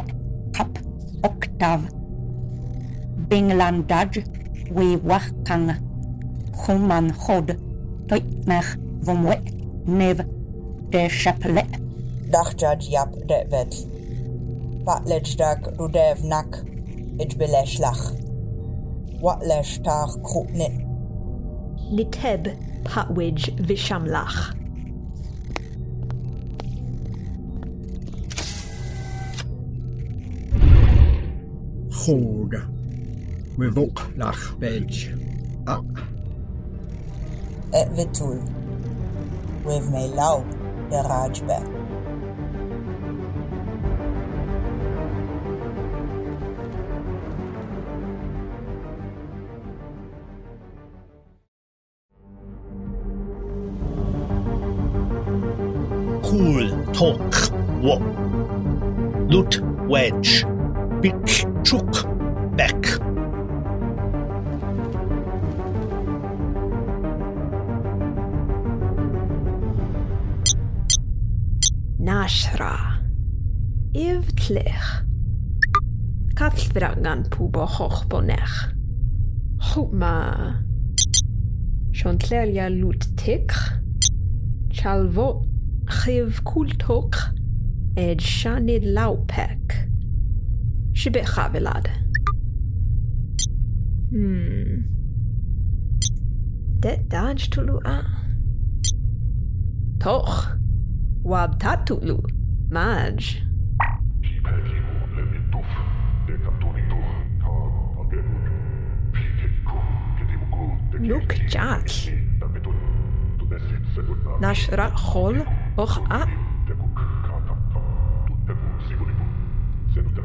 kap 0.55 0.73
octav. 1.27 1.81
Binglandaj 3.29 4.25
we 4.75 4.97
wachkang. 5.09 5.69
Chuman 6.61 7.13
chod. 7.23 7.47
Toitmech 8.07 8.69
vomwe 9.05 9.37
nev 9.85 10.17
de 10.89 11.09
chapelet. 11.09 11.71
Dachjad 12.31 12.81
yap 12.89 13.11
de 13.27 13.45
vet. 13.51 13.94
Patletchtag 14.85 15.79
Rudev 15.79 16.23
Nak, 16.23 16.61
Ijbileshlach. 17.17 18.13
Watleshtag 19.21 20.09
Krupnit. 20.23 20.73
Niteb 21.91 22.47
Patwij 22.83 23.53
Vishamlach. 23.67 24.53
Fråga. 31.89 32.61
Revoklach 33.57 34.55
Bej. 34.59 35.15
Ah. 35.67 35.81
Et 37.73 37.89
Vitul. 37.97 38.39
With 39.65 39.89
Melau, 39.89 40.43
the 40.91 40.97
Rajbeh. 40.97 41.84
Walk, 57.05 57.51
walk. 57.83 58.01
Look, 59.29 59.53
wedge. 59.87 60.43
Pick, 61.03 61.13
Bikchuk, 61.13 62.57
Back. 62.57 62.81
Nashra, 71.99 72.99
Ivtlech, 73.93 75.05
Katlvrangan 76.33 77.29
Pubo 77.29 77.67
Hochbonech, 77.67 78.73
Huma, 79.59 80.63
Shontleria 81.91 82.67
Luttikh, 82.71 83.53
Chalvo 84.71 85.44
Skivkoltok 85.87 87.15
är 87.95 88.19
Shani 88.19 88.79
Laupek. 88.79 89.73
Shibet 90.95 91.27
Chavilad. 91.27 91.89
Hmm. 94.09 94.83
Det 96.81 97.11
daj 97.11 97.37
tulua. 97.51 98.05
Toch. 99.99 100.47
Wabtatulu. 101.23 102.17
Maj. 102.71 103.41
Nuk 110.99 111.53
Jack. 111.53 111.91
Nashra 114.41 114.89
Hall 114.89 115.45
och 115.77 115.97
a. 116.09 116.25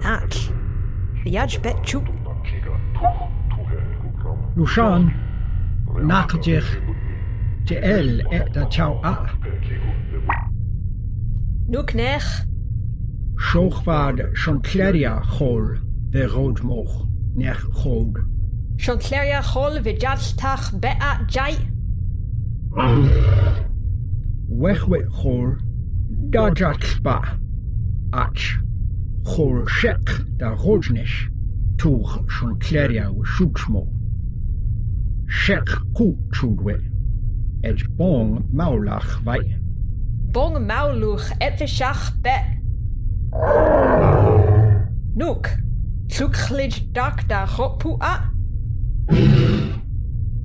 Nat. 0.03 0.53
Yaj 1.25 1.61
bet 1.63 1.77
chu. 1.85 2.01
Lushan, 4.57 5.13
nakjich, 6.03 6.71
te 7.67 7.77
el 7.77 8.21
et 8.33 8.55
da 8.55 8.65
chau 8.71 9.01
a. 9.03 9.15
Nuk 11.69 11.95
nech. 11.95 12.47
Sjogwaard 13.37 14.21
Chantleria 14.35 15.23
gol, 15.39 15.79
de 16.11 16.27
roodmoog, 16.27 17.07
nech 17.37 17.65
god. 17.83 18.25
Chontleria 18.79 19.43
chol 19.43 19.81
vijat 19.83 20.35
tach 20.37 20.73
bea 20.81 21.27
jai. 21.29 21.55
wegweghor 24.61 25.59
dajatspa 26.31 27.23
ach 28.13 28.61
Chorchek 29.25 30.25
da 30.37 30.51
Rojnech 30.53 31.31
toch 31.79 32.23
schon 32.27 32.59
kleriawe 32.59 33.25
Schuchmo. 33.25 33.87
Chek 35.27 35.69
kochwe 35.95 36.79
Et 37.63 37.79
bon 37.97 38.45
Maulach 38.53 39.25
wei. 39.25 39.57
Bon 40.33 40.67
Mauluch 40.67 41.31
etchach 41.41 42.13
be. 42.23 42.37
Nook 45.15 45.49
Zuchlid 46.09 46.93
dak 46.93 47.27
da 47.29 47.45
Ropu 47.45 47.97
a? 48.01 48.31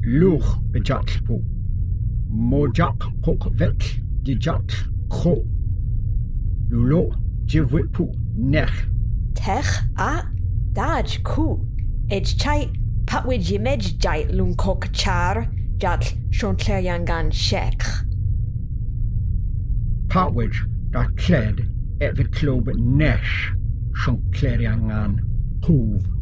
Luch 0.06 0.58
bejatpo. 0.72 1.42
Mojak 2.30 3.00
kok 3.22 3.50
wech. 3.60 4.05
Dijat 4.26 4.74
kro. 5.08 5.46
Lulo 6.72 7.14
jivupu 7.46 8.10
nech. 8.36 8.88
Tech 9.36 9.84
a 9.98 10.26
daj 10.74 11.24
ku. 11.24 11.62
Ej 12.10 12.34
chai 12.42 12.72
patwid 13.06 13.46
yimej 13.46 14.00
jai 14.00 14.26
lun 14.32 14.56
kok 14.56 14.90
char 14.94 15.46
jat 15.78 16.16
shontler 16.32 16.82
yangan 16.82 17.32
shek. 17.32 17.86
Patwid 20.08 20.54
dat 20.90 21.16
kled 21.18 21.62
evit 22.02 22.32
klob 22.32 22.74
nesh 22.76 23.54
shontler 23.94 24.60
yangan 24.60 25.22
hove. 25.64 26.15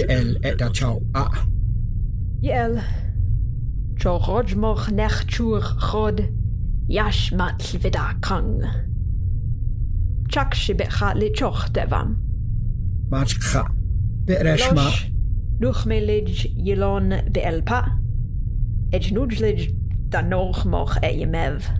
جعل 0.00 0.40
أدتو 0.44 1.00
أ 1.16 1.30
يأل 2.42 2.80
جو 3.96 4.16
رجمخ 4.16 4.92
نخشور 4.92 5.60
خود 5.60 6.20
يشمت 6.88 7.74
الفدا 7.74 8.12
كان 8.22 8.60
تشكش 10.28 10.70
بخا 10.70 11.14
لتشوخ 11.14 11.70
دفام 11.70 12.16
ماتشخا 13.12 13.68
برشما 14.28 14.90
نخملج 15.60 16.46
يلون 16.56 17.20
بألبا 17.20 17.84
اجنوجلج 18.94 19.70
دانوخ 20.08 20.66
موخ 20.66 20.98
ايميف 21.04 21.70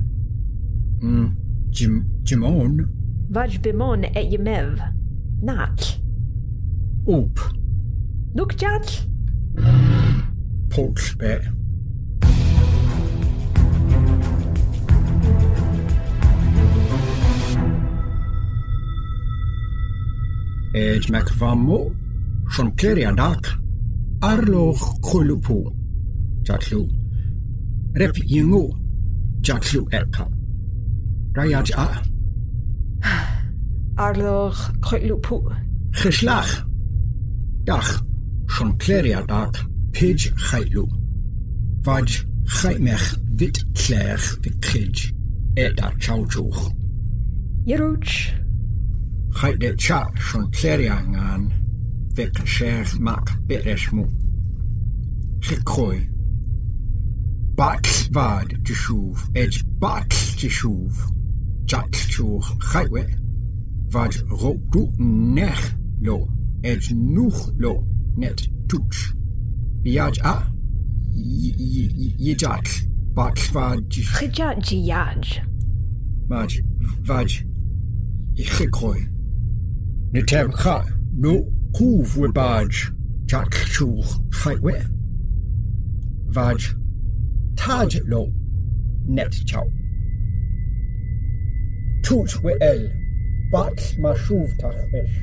جم 1.71 2.09
جمون 2.23 2.91
واج 3.37 3.59
بمون 3.59 4.05
ايميف 4.05 4.81
نات 5.43 5.85
اوب 7.09 7.39
Look, 8.33 8.57
Judge. 8.57 9.01
Poach 10.71 11.19
bit. 11.19 11.43
Ed 20.73 21.03
McVamo, 21.11 21.93
Sean 22.51 22.71
Cleary 22.77 23.03
and 23.03 23.19
Ark, 23.19 23.49
Arloch 24.23 24.79
Kulupu, 25.03 25.67
Jatlu, 26.43 26.89
Rep 27.95 28.15
Yingu, 28.15 28.71
Jatlu 29.41 29.91
Eka, 29.91 30.31
Rayaj 31.33 31.73
A. 31.77 32.03
Arloch 34.01 34.71
Kulupu. 34.81 35.53
Geslaag. 35.91 36.65
Dach. 37.65 38.10
chonpleriadach 38.55 39.57
pidge 39.93 40.29
chailw. 40.47 40.87
Fadj 41.85 42.25
chaimech 42.57 43.07
fyd 43.39 43.57
clech 43.79 44.27
fy 44.43 44.51
cydj 44.67 45.05
eda 45.65 45.91
chawjwch. 46.03 46.63
Yerwch. 47.71 48.17
Chaide 49.39 49.71
cha 49.79 50.01
chonpleriangan 50.27 51.47
fy 52.17 52.27
cysech 52.37 52.99
mac 52.99 53.31
beresmw. 53.47 54.09
Chichoi. 55.41 56.01
Bach 57.57 57.87
fad 58.15 58.49
dishwf, 58.67 59.25
edj 59.35 59.63
bach 59.79 60.19
dishwf. 60.41 61.07
Jach 61.71 62.03
chwch 62.13 62.51
chaiwe. 62.73 63.07
Fadj 63.93 64.21
du 64.73 64.83
nech 64.99 65.65
lo, 66.03 66.19
et 66.65 66.91
nwch 66.91 67.41
lo. 67.59 67.75
net, 68.17 68.49
tuch 68.69 69.15
biaj 69.83 70.19
a, 70.25 70.35
yijak, 71.15 72.69
bak, 73.15 73.39
vaj. 73.55 73.81
Chijat 73.91 74.63
jiyaj. 74.69 75.41
Maj, 76.29 76.61
vaj, 77.09 77.31
ichikoi. 78.37 79.07
Nitem 80.13 80.53
ka, 80.53 80.85
no, 81.17 81.35
kuv 81.77 82.17
wibaj, 82.17 82.93
jak 83.31 83.55
chu, 83.75 83.91
chaiwe. 84.31 84.77
Vaj, 86.35 86.71
taj 87.57 88.01
lo, 88.07 88.27
net 89.07 89.35
chau 89.47 89.71
tuch 92.11 92.43
we 92.43 92.53
el, 92.61 92.91
bak 93.53 93.79
ma 93.99 94.13
shuv 94.15 94.51
tachmesh. 94.61 95.17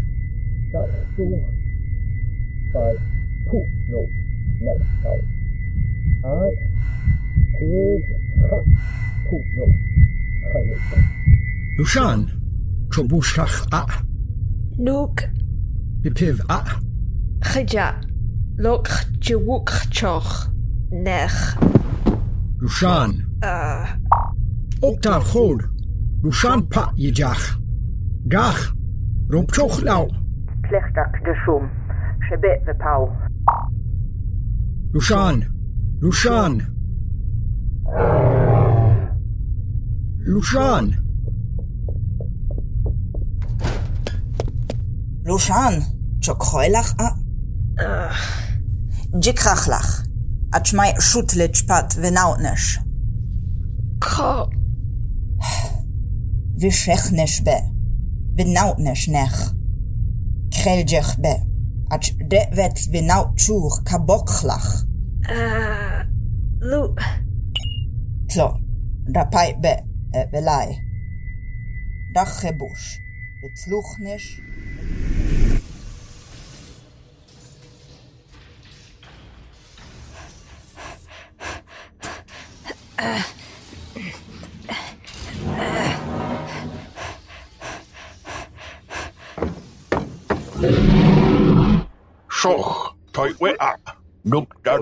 Vaj. 2.74 2.96
Pu 3.50 3.60
lo. 3.92 4.02
Net. 4.66 4.82
Ad. 6.24 6.56
Tej. 7.60 8.00
Ha. 8.50 8.58
Pu 9.30 9.38
lo. 9.58 9.66
Chaitwe. 10.52 10.98
Lushan. 11.78 12.20
Chobushach 12.92 13.58
a. 13.72 13.82
Nuk 14.78 15.24
Bepiv 16.02 16.40
a. 16.50 16.60
Chija. 17.42 17.88
Lok 18.58 18.88
Choch. 19.22 20.50
Nech. 20.92 21.40
Lushan. 22.62 23.12
Uh, 23.44 23.86
Oktar 24.82 25.22
Khod. 25.22 25.60
Lushan 26.24 26.70
pa 26.70 26.92
yijach. 26.98 27.60
Jach. 28.28 28.74
Rumpchoch 29.30 29.84
lau. 29.84 30.08
Plechtak 30.64 31.12
de 31.26 31.34
shum. 31.46 31.70
bit 32.36 32.66
for 32.66 32.74
Paul. 32.74 33.16
Lushan! 34.94 35.46
Lushan! 36.02 36.54
Lushan! 40.28 40.86
Lushan, 45.26 45.74
צ'וקחוילך? 46.22 46.94
ג'יקרח 49.20 49.68
לך. 49.68 50.08
את 50.56 50.66
שמי 50.66 50.88
שוט 51.00 51.36
לצ'פת 51.36 51.94
ונאוטנש. 52.02 52.80
קרא. 54.00 54.44
ושכנש 56.62 57.42
ב. 57.42 57.50
ונאוטנש 58.38 59.10
נך. 59.10 59.54
קרלג'ך 60.52 61.20
ב. 61.20 61.47
Ach 61.90 62.00
devet 62.20 62.92
venautur 62.92 63.82
kabochlach. 63.86 64.86
Ah, 65.28 66.02
äh, 66.02 66.06
lu. 66.60 66.96
Tlo, 68.28 68.60
dapai 69.08 69.56
be, 69.62 69.84
äh, 70.12 70.28
belai. 70.32 70.78
Dachebusch, 72.14 73.00
bezluchnisch. 73.42 74.42
Thank 90.60 90.64
äh, 90.64 91.12
you. 91.12 91.24
Äh, 91.24 91.27
Soch, 92.38 92.94
toit 93.14 93.34
wit 93.40 93.58
up. 93.60 93.98
Nook 94.24 94.64
da. 94.64 94.78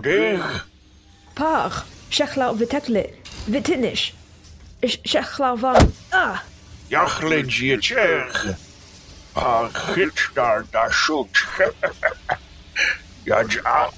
Par, 1.36 1.72
shechlau 2.10 2.54
vitekle, 2.54 3.14
vitinish. 3.48 4.12
Shechlau 4.84 5.58
van, 5.58 5.94
ah. 6.12 6.44
Yachlid 6.90 7.50
ye 7.62 7.78
cheg. 7.78 8.58
Par 9.34 9.70
chitstar 9.70 10.70
da 10.72 10.90
shoot. 10.90 11.34
Yaj 13.26 13.58
up. 13.80 13.96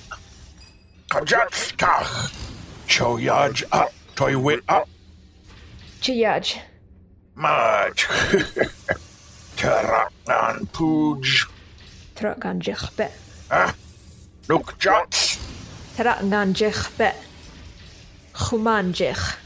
Kajatstach. 1.09 2.31
Cho 2.85 3.17
yaj 3.17 3.63
up, 3.71 3.91
toit 4.15 4.39
wit 4.39 4.61
up. 4.69 4.87
Chi 5.99 6.13
yaj. 6.21 6.59
Maj. 7.33 8.05
Terak 9.57 10.11
nan 10.27 10.67
pooj. 10.73 11.47
Terak 12.15 12.43
nan 12.43 12.61
jechbet. 12.61 13.26
Nukjats. 14.47 15.39
Teratnanjech 15.95 16.91
be. 16.97 17.13
Chumanjech. 18.33 19.37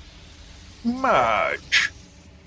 Much. 0.83 1.91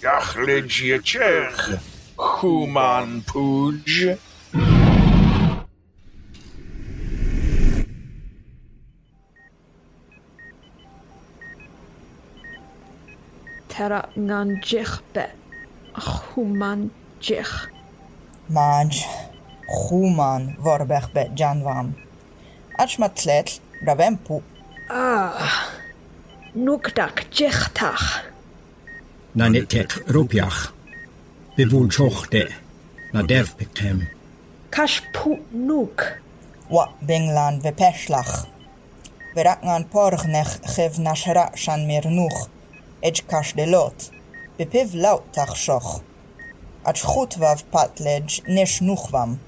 Yachlijechech. 0.03 1.81
Human 2.17 3.23
Pooj. 3.23 4.19
Teratnanjech 13.69 15.03
be. 15.13 15.29
Humanjech. 16.35 17.71
Manj. 18.49 19.07
Juman 19.69 20.57
vorbehbe 20.65 21.31
janvam. 21.35 21.95
Achmatlet, 22.79 23.61
ravempu. 23.87 24.43
Ah, 24.91 25.71
nuktak 26.55 27.27
jechtach. 27.31 28.25
Nanetek 29.35 29.91
rupiach. 30.07 30.73
Bivulchochte. 31.57 32.49
Naderpictem. 33.13 34.07
Kashpu 34.71 35.39
nuk. 35.53 36.03
Wa 36.71 36.89
binglan 37.07 37.63
vepeshlach. 37.63 38.47
Veraknan 39.35 39.85
porgnech 39.93 40.61
gev 40.75 40.99
nashra 40.99 41.47
shan 41.57 41.87
mirnuch. 41.89 42.49
Ech 43.03 43.23
kashdelot. 43.27 44.11
Bepiv 44.59 44.95
lautach 44.95 45.57
shoch. 45.57 46.03
Ach 46.85 47.03
goed 47.03 47.35
wav 47.41 47.65
patlej 47.73 48.43
nish 48.47 48.81
nuchwam. 48.81 49.39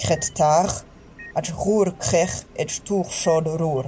Kret 0.00 0.34
tag. 0.34 0.70
Ach 1.38 1.50
roer 1.62 1.92
krech 2.04 2.36
ej 2.60 2.80
toeg 2.86 3.08
shod 3.20 3.46
roer. 3.60 3.86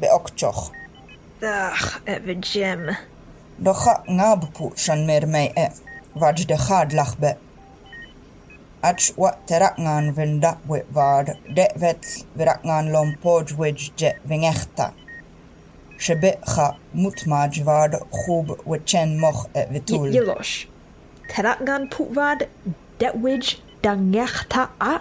Be 0.00 0.08
okchoch. 0.18 0.70
Ach, 1.42 2.00
even 2.06 2.40
Jem. 2.42 2.96
Docha 3.64 4.02
ngabpu 4.08 4.72
shan 4.76 5.06
mir 5.06 5.26
mei 5.26 5.52
e. 5.56 5.68
Vaj 6.20 6.46
de 6.50 6.56
gad 6.66 6.92
lach 6.92 7.14
be. 7.20 7.36
Ach 8.82 9.06
wat 9.16 9.38
terakngan 9.46 10.14
vinda 10.16 10.56
wit 10.68 10.86
vad. 10.92 11.36
De 11.56 11.66
vet 11.76 12.26
verakngan 12.36 12.90
lom 12.90 13.16
pojwij 13.22 13.90
je 13.96 14.10
vingechta. 14.28 14.92
Shebe 15.98 16.38
ga 16.54 16.76
mutmaj 16.92 17.62
vad 17.64 17.92
khub 18.10 18.48
wichen 18.66 19.18
moch 19.18 19.46
e 19.54 19.66
vitul. 19.70 20.10
Yilosh. 20.12 20.66
Teratgan 21.28 21.88
Putvad. 21.88 22.48
Detwij 22.98 23.58
Dangechta 23.82 24.70
A. 24.78 25.00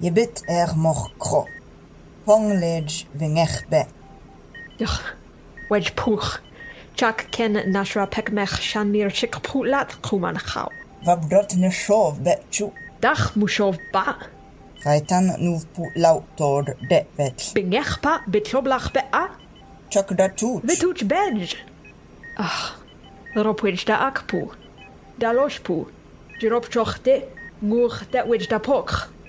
Je 0.00 0.10
bit 0.12 0.42
er 0.46 0.72
moch 0.76 1.10
kro. 1.18 1.46
Ponglej 2.24 3.06
vingech 3.12 3.68
be. 3.68 3.84
Wedge 5.68 5.94
Puch. 5.94 6.40
Chak 6.94 7.26
Ken 7.30 7.52
Nashra 7.72 8.06
Pekmech 8.06 8.60
Shanmir 8.60 9.10
Chik 9.10 9.42
Putlat 9.42 10.00
Kuman 10.00 10.38
Chau. 10.38 10.70
Vabdot 11.04 11.56
ne 11.56 11.70
shov 11.70 12.22
be 12.24 12.38
chu. 12.50 12.72
Dach 13.02 13.36
Mushov 13.36 13.76
Ba. 13.92 14.16
Gaitan 14.82 15.36
nuv 15.38 15.66
pu 15.74 15.90
lautord 15.94 16.74
de 16.88 17.04
vet. 17.16 17.52
Bingechpa 17.54 18.22
Bitoblach 18.26 18.92
Be 18.92 19.02
A. 19.12 19.28
Chak 19.90 20.16
da 20.16 20.28
tut. 20.28 20.62
Vituch 20.64 21.04
Bedge. 21.04 21.56
Ach. 22.38 22.80
Ropwij 23.34 23.84
da 23.84 24.08
Akpu. 24.08 24.48
Da 25.18 25.32
Loshpu. 25.32 25.86
Jirop 26.38 26.70
Chochte. 26.72 27.22
Mur 27.58 28.00
Detwij 28.10 28.48
da 28.48 28.58
Pok. 28.58 28.88
Jirochlach 28.88 28.88
Be 28.88 28.98
et 28.98 28.98
da 28.98 28.98
Shov. 28.98 29.19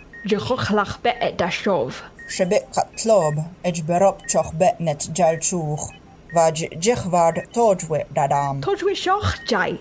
Shebe 2.27 2.61
katlob. 2.73 3.35
Ej 3.63 3.81
berop 3.87 4.21
choch 4.27 4.53
be 4.53 4.75
net 4.79 5.09
jal 5.13 5.37
chuch. 5.39 5.89
Vaj 6.33 6.67
jichward 6.79 7.47
tojwe 7.53 8.05
dadam. 8.13 8.61
Tojwi 8.61 8.95
Shoch 8.95 9.35
Jai. 9.49 9.79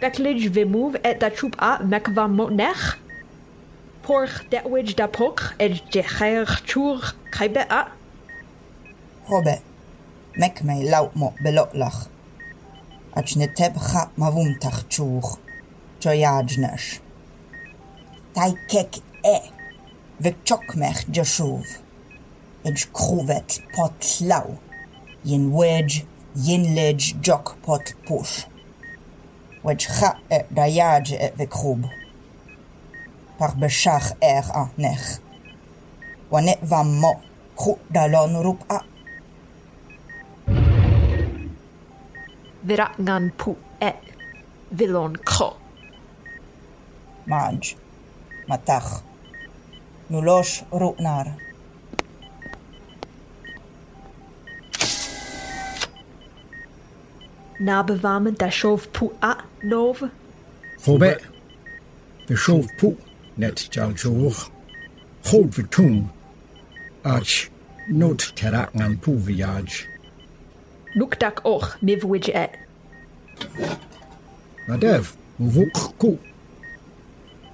Beklij 0.00 0.50
Vimove 0.50 1.00
et 1.02 1.18
da 1.20 1.30
Chup 1.30 1.56
A. 1.58 1.78
Mekva 1.82 2.28
Motnech. 2.28 2.98
Porch 4.02 4.48
Detwij 4.50 4.94
da 4.94 5.08
Pok. 5.08 5.54
Et 5.58 5.82
Jecher 5.90 6.46
Chur 6.64 7.14
Kaibe 7.30 7.66
A. 7.68 7.88
Robe. 9.28 9.58
Mek 10.36 10.62
mei 10.62 10.88
laut 10.88 11.14
mo 11.14 11.32
belotlach. 11.42 12.08
Ach 13.14 13.36
ne 13.36 13.48
teb 13.52 13.74
ga 13.74 14.10
וקצ'וקמך 20.22 21.08
ג'שוב. 21.10 21.62
אג' 22.66 22.78
כרובת 22.94 23.52
פוט 23.74 24.04
לאו, 24.28 24.54
ין 25.24 25.52
וג' 25.52 25.90
ין 26.44 26.74
לג' 26.74 27.00
ג'וק 27.20 27.56
פוט 27.62 27.90
פוש. 28.04 28.46
וג' 29.64 29.80
חא 29.80 30.10
דייג' 30.52 31.06
וכרוב. 31.38 31.78
פר 33.38 33.46
בשח 33.58 34.12
איך 34.22 34.50
אנך. 34.50 35.18
ונאבה 36.32 36.82
מו 36.82 37.12
קחו 37.54 37.76
דלון 37.90 38.36
רופאה. 38.36 38.78
ורקנן 42.66 43.28
פו 43.36 43.54
את 43.78 43.94
ולון 44.72 45.12
קו. 45.24 45.50
מאג' 47.26 47.64
מתח. 48.48 49.02
Wanet 50.12 50.62
vam 50.72 50.72
mo. 50.72 50.72
Kru 50.72 50.78
dalon 50.78 50.80
rup 50.80 51.00
a. 51.00 51.24
Viratgan 57.60 58.92
Pu 58.92 59.12
A. 59.22 59.36
Nov. 59.62 60.02
Fobe. 60.78 61.18
Beshov 62.28 62.66
pu. 62.78 62.96
net 63.36 63.68
jaljoch. 63.70 64.50
Goed 65.24 65.54
vertoon. 65.54 66.10
Ach, 67.04 67.50
not 67.88 68.32
terak 68.36 68.74
ngan 68.74 68.98
puviaj. 68.98 69.86
Look 70.94 71.18
dak 71.18 71.44
och 71.44 71.76
mivwij 71.80 72.30
et. 72.34 72.50
Nadev, 74.68 75.14
vuk 75.38 75.98
ku. 75.98 76.18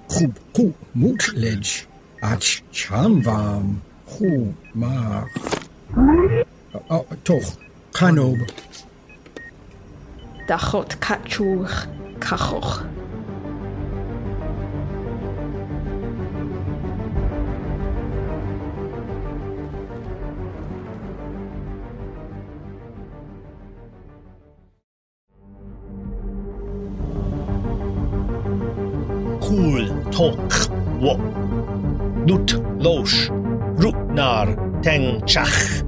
Kub 0.07 0.39
ku 0.53 0.73
mut 0.93 1.33
ledge. 1.33 1.88
Achamvam 2.21 3.81
Humar 4.05 5.27
Toch 7.23 7.41
oh, 7.43 7.61
Kanob 7.93 8.37
Dachot 10.47 10.99
Kachur 10.99 11.69
Kachoch 12.19 12.83
Cool 29.41 29.87
Talk. 30.11 30.69
Wow. 31.01 31.48
Lut 32.27 32.53
losh. 32.77 33.29
Rutnar 33.79 34.47
teng 34.83 35.21
chach. 35.25 35.83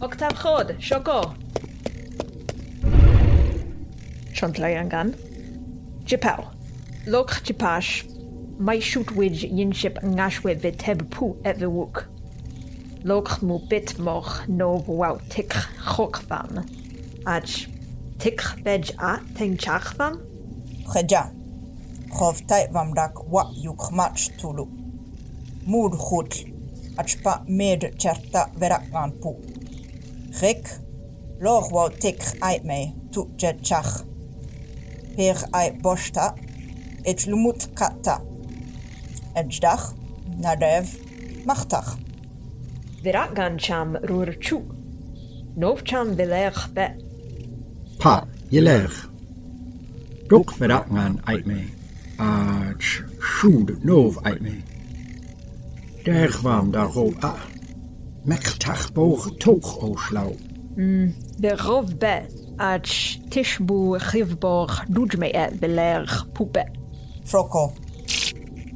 Octav 0.00 0.32
chod, 0.42 0.76
shoko. 0.80 1.34
Shontlaiangan. 4.32 5.14
Jipau. 6.04 6.46
Lok 7.06 7.30
jipash. 7.44 8.04
Mai 8.58 8.80
shoot 8.80 9.06
widge 9.08 9.44
yinship 9.44 10.02
ngashwe 10.02 10.54
viteb 10.54 11.10
pu 11.10 11.36
et 11.44 11.58
vewuk. 11.58 12.06
Lok 13.04 13.42
mu 13.42 13.58
bit 13.68 13.98
moch 13.98 14.48
no 14.48 14.82
wow 14.86 15.20
tik 15.28 15.52
chok 15.84 16.22
van. 17.28 17.34
Ach 17.34 17.66
tik 18.16 18.40
veg 18.64 18.90
a 18.96 19.20
teng 19.36 19.56
chach 19.56 19.94
van? 19.96 20.18
Geja. 20.84 21.30
Vam 22.72 22.94
dak 22.94 23.22
wa 23.30 23.50
yuk 23.52 23.90
match 23.90 24.28
tulu. 24.36 24.66
Moed 25.64 25.94
goed. 25.94 26.44
Achpa 26.96 27.42
med 27.46 27.92
cherta 27.96 28.48
verakman 28.58 29.12
pu. 29.20 29.34
Gek. 30.30 30.80
Log 31.40 31.70
wou 31.70 31.90
tik 31.98 32.36
uit 32.38 32.64
mij 32.64 32.94
tu 33.10 33.26
jet 33.36 33.58
chach. 33.62 34.04
Per 35.16 35.46
ai 35.50 35.72
bosta. 35.82 36.34
Et 37.02 37.26
lumut 37.26 37.68
kata. 37.74 38.20
Edjdag. 39.34 39.94
Nadev. 40.40 40.96
Machtach. 41.44 41.96
Viratgan 43.02 43.58
cham 43.58 43.96
rur 43.96 44.36
chu. 44.40 44.62
Nov 45.54 45.82
cham 45.82 46.16
vileg 46.16 46.72
be. 46.72 47.07
Pa, 47.98 48.26
je 48.48 48.62
leg. 48.62 49.10
Dok 50.26 50.52
verakman 50.52 51.20
uit 51.24 51.46
me. 51.46 51.64
Ach, 52.16 53.02
shoed 53.18 53.84
nov 53.84 54.18
uit 54.22 54.40
me. 54.40 54.60
Der 56.02 56.28
kwam 56.28 56.70
daar 56.70 56.88
go 56.88 57.12
a. 57.24 57.34
Mechtach 58.24 58.92
boog 58.92 59.30
toog 59.38 59.78
o 59.82 59.96
slauw. 59.96 60.34
De 61.38 61.56
rov 61.56 61.96
be. 61.98 62.22
Ach 62.56 63.18
tishbu 63.28 63.98
chivborg 63.98 64.84
dujme 64.88 65.30
et 65.30 65.58
vileg 65.60 66.26
pupe. 66.32 66.64
Froko. 67.24 67.72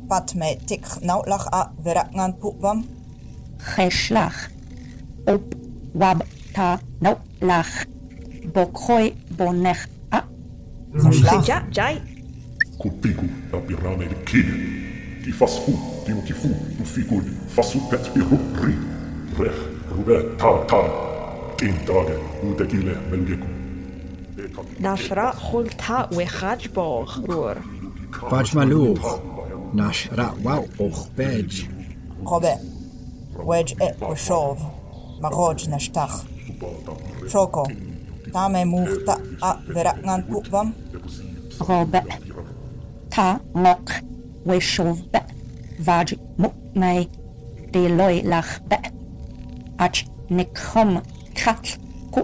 Pat 0.08 0.34
mij 0.34 0.58
tik 0.64 0.86
nautlach 1.00 1.46
a 1.52 1.72
verakman 1.82 2.38
pu 2.38 2.54
vam. 2.60 2.84
Geslag. 3.56 4.48
Op 5.24 5.54
wab 5.92 6.26
ta 6.52 6.80
no 6.98 7.18
lach. 7.38 7.91
Bokoi 8.44 9.14
Bonech. 9.36 9.86
Ah, 10.10 10.24
Gja, 11.46 11.62
Gjaj. 11.70 11.96
Kupiku, 12.78 13.26
ja 13.52 13.58
pirana 13.60 14.04
ele 14.04 14.16
ki. 14.24 14.42
Ki 15.24 15.32
fas 15.32 15.58
fu, 15.64 15.72
ti 16.04 16.12
ki 16.26 16.32
fu, 16.32 16.48
tu 16.76 16.84
figur, 16.84 17.22
fasu 17.48 17.78
pet 17.90 18.10
piru 18.14 18.38
ri. 18.62 18.74
Reh, 19.38 19.58
rube, 19.90 20.36
ta, 20.38 20.50
ta. 20.66 20.82
Tin 21.56 21.74
tage, 21.86 22.16
u 22.42 22.54
tekile, 22.54 22.96
melgeku. 23.10 23.46
Nashra 24.80 25.32
hol 25.34 25.68
ta 25.78 26.08
we 26.10 26.24
khaj 26.24 26.72
bor 26.74 27.06
rur. 27.28 27.56
Faj 28.30 28.54
maluch. 28.54 29.20
Nashra 29.74 30.34
wow 30.42 30.64
och 30.78 31.06
bej. 31.16 31.68
Robe. 32.24 32.58
Wej 33.46 33.76
e 33.80 33.94
wshov. 34.14 34.58
Maroj 35.20 35.68
nashtach. 35.68 36.26
Shoko. 37.28 37.91
Tāme 38.30 38.64
muhta 38.64 39.16
a 39.42 39.56
verakngan 39.74 40.22
pu'vam. 40.28 40.72
Robe. 41.68 42.02
Ta 43.10 43.40
nok. 43.54 43.90
Weshuvbe. 44.46 45.20
Vaj 45.86 46.14
mukmei. 46.38 47.08
Deloi 47.72 48.22
lachbe. 48.22 48.78
Ach 49.78 50.04
nekom 50.30 51.00
katl 51.34 51.78
ku. 52.12 52.22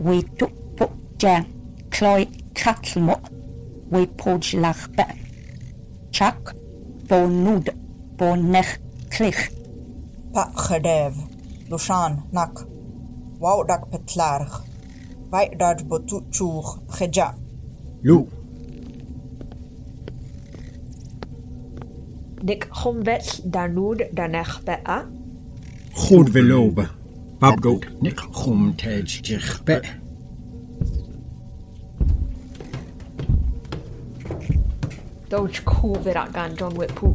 We 0.00 0.22
tupu 0.38 0.88
ja. 1.22 1.44
Kloi 1.90 2.26
katl 2.54 3.00
mu. 3.00 3.16
We 3.90 4.06
poj 4.06 4.54
lachbe. 4.62 5.04
Chak. 6.12 6.54
Bonud. 7.08 7.68
Bonech 8.16 8.78
klich. 9.10 9.50
Pa 10.32 10.48
gedev. 10.56 11.14
Lushan 11.70 12.22
nak. 12.32 12.64
Waudak 13.40 13.90
petlarg. 13.90 14.75
Wij 15.30 15.54
dat 15.56 15.88
botu 15.88 16.20
chuch. 16.30 16.78
Geja. 16.86 17.34
Lu. 18.00 18.26
Dik 22.42 22.66
chomwets 22.70 23.40
danud 23.42 24.08
danech 24.12 24.62
be 24.64 24.88
a. 24.88 25.04
Goed 25.92 26.32
beloven. 26.32 26.88
Babdoot 27.38 27.86
nik 28.00 28.18
gom 28.30 28.76
tej 28.76 29.02
zich 29.06 29.64
be. 29.64 29.80
Doj 35.28 35.62
ku 35.64 35.96
viratgan 36.02 36.54
John 36.54 36.76
whip 36.76 36.94
pu. 36.94 37.12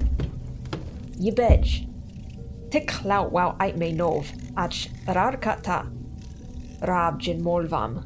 Ye 1.19 1.33
bej. 1.33 1.87
Tik 2.69 3.03
lau 3.03 3.29
wow 3.31 3.55
ait 3.57 3.77
me 3.77 3.91
nov. 3.91 4.27
Ach 4.53 4.87
rar 5.05 5.37
rab 6.81 7.19
jyn 7.21 7.41
molvam. 7.45 8.01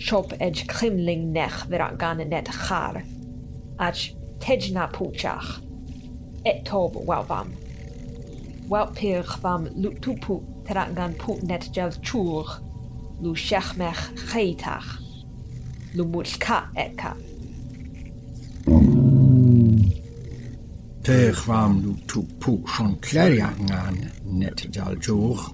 Siop 0.00 0.32
edge 0.40 0.66
krimling 0.66 1.30
nech 1.32 1.66
vera 1.70 1.90
gan 1.96 2.22
net 2.28 2.48
char, 2.50 3.02
ach 3.78 4.10
tejna 4.40 4.88
pwchach, 4.92 5.60
et 6.44 6.64
tob 6.64 6.96
walvam. 7.06 7.52
Wawp 8.70 8.94
pirch 8.96 9.36
vam 9.42 9.68
lutupu 9.76 10.40
terangan 10.64 11.18
put 11.18 11.42
net 11.42 11.68
jav 11.74 11.98
chwr, 12.06 12.56
lw 13.20 13.34
siachmech 13.36 14.02
cheitach, 14.30 14.96
lw 15.94 16.06
mwll 16.06 16.38
ca 16.40 16.62
et 16.76 16.96
ca. 16.96 17.14
Teich 21.04 21.46
vam 21.46 21.80
lutupu 21.84 22.60
sion 22.70 22.94
cleriangan 23.04 23.98
net 24.24 24.66
jav 24.72 24.96
chwr, 25.04 25.50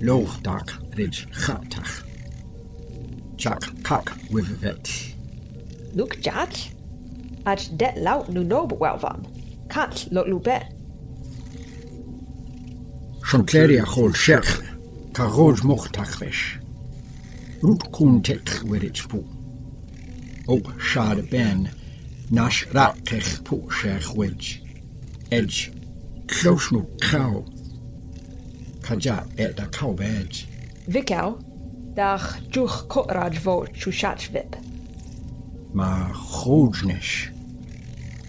Loog 0.00 0.42
dak 0.42 0.78
ridge 0.96 1.26
gatach. 1.32 2.04
Chak 3.36 3.62
kak 3.82 4.12
with 4.30 4.46
vet. 4.60 5.14
Luke 5.94 6.16
jat? 6.22 6.68
Ach 7.44 7.68
det 7.76 7.96
laut 7.96 8.28
nu 8.28 8.44
nob 8.44 8.72
welvam. 8.78 9.26
Kat 9.68 10.06
lo 10.10 10.24
lube. 10.24 10.60
Schon 13.24 13.44
kleria 13.44 13.84
hol 13.84 14.12
shech. 14.12 14.62
Ka 15.12 15.24
rood 15.26 15.62
mochtach 15.64 16.20
wesh. 16.20 16.58
Roet 17.62 17.90
koen 17.90 18.22
tek 18.22 18.48
with 18.64 18.84
its 18.84 19.02
pu. 19.06 19.24
Ook 20.46 20.72
schade 20.78 21.22
ben. 21.30 21.68
Nash 22.30 22.66
rat 22.72 22.96
kech 23.04 23.42
pu 23.42 23.68
shech 23.68 24.14
wedge. 24.14 24.62
Edge. 25.32 25.72
Close 26.28 26.70
no 26.70 26.86
cow. 27.00 27.44
Haja 28.88 29.24
e 29.36 29.52
da 29.54 29.66
kauwej. 29.66 30.28
Wikał, 30.88 31.38
dach 31.94 32.38
dżuch 32.50 32.86
kotraj 32.88 33.38
wo 33.44 33.64
czuszachwip. 33.66 34.56
Ma 35.74 36.08
chodźniesz. 36.12 37.32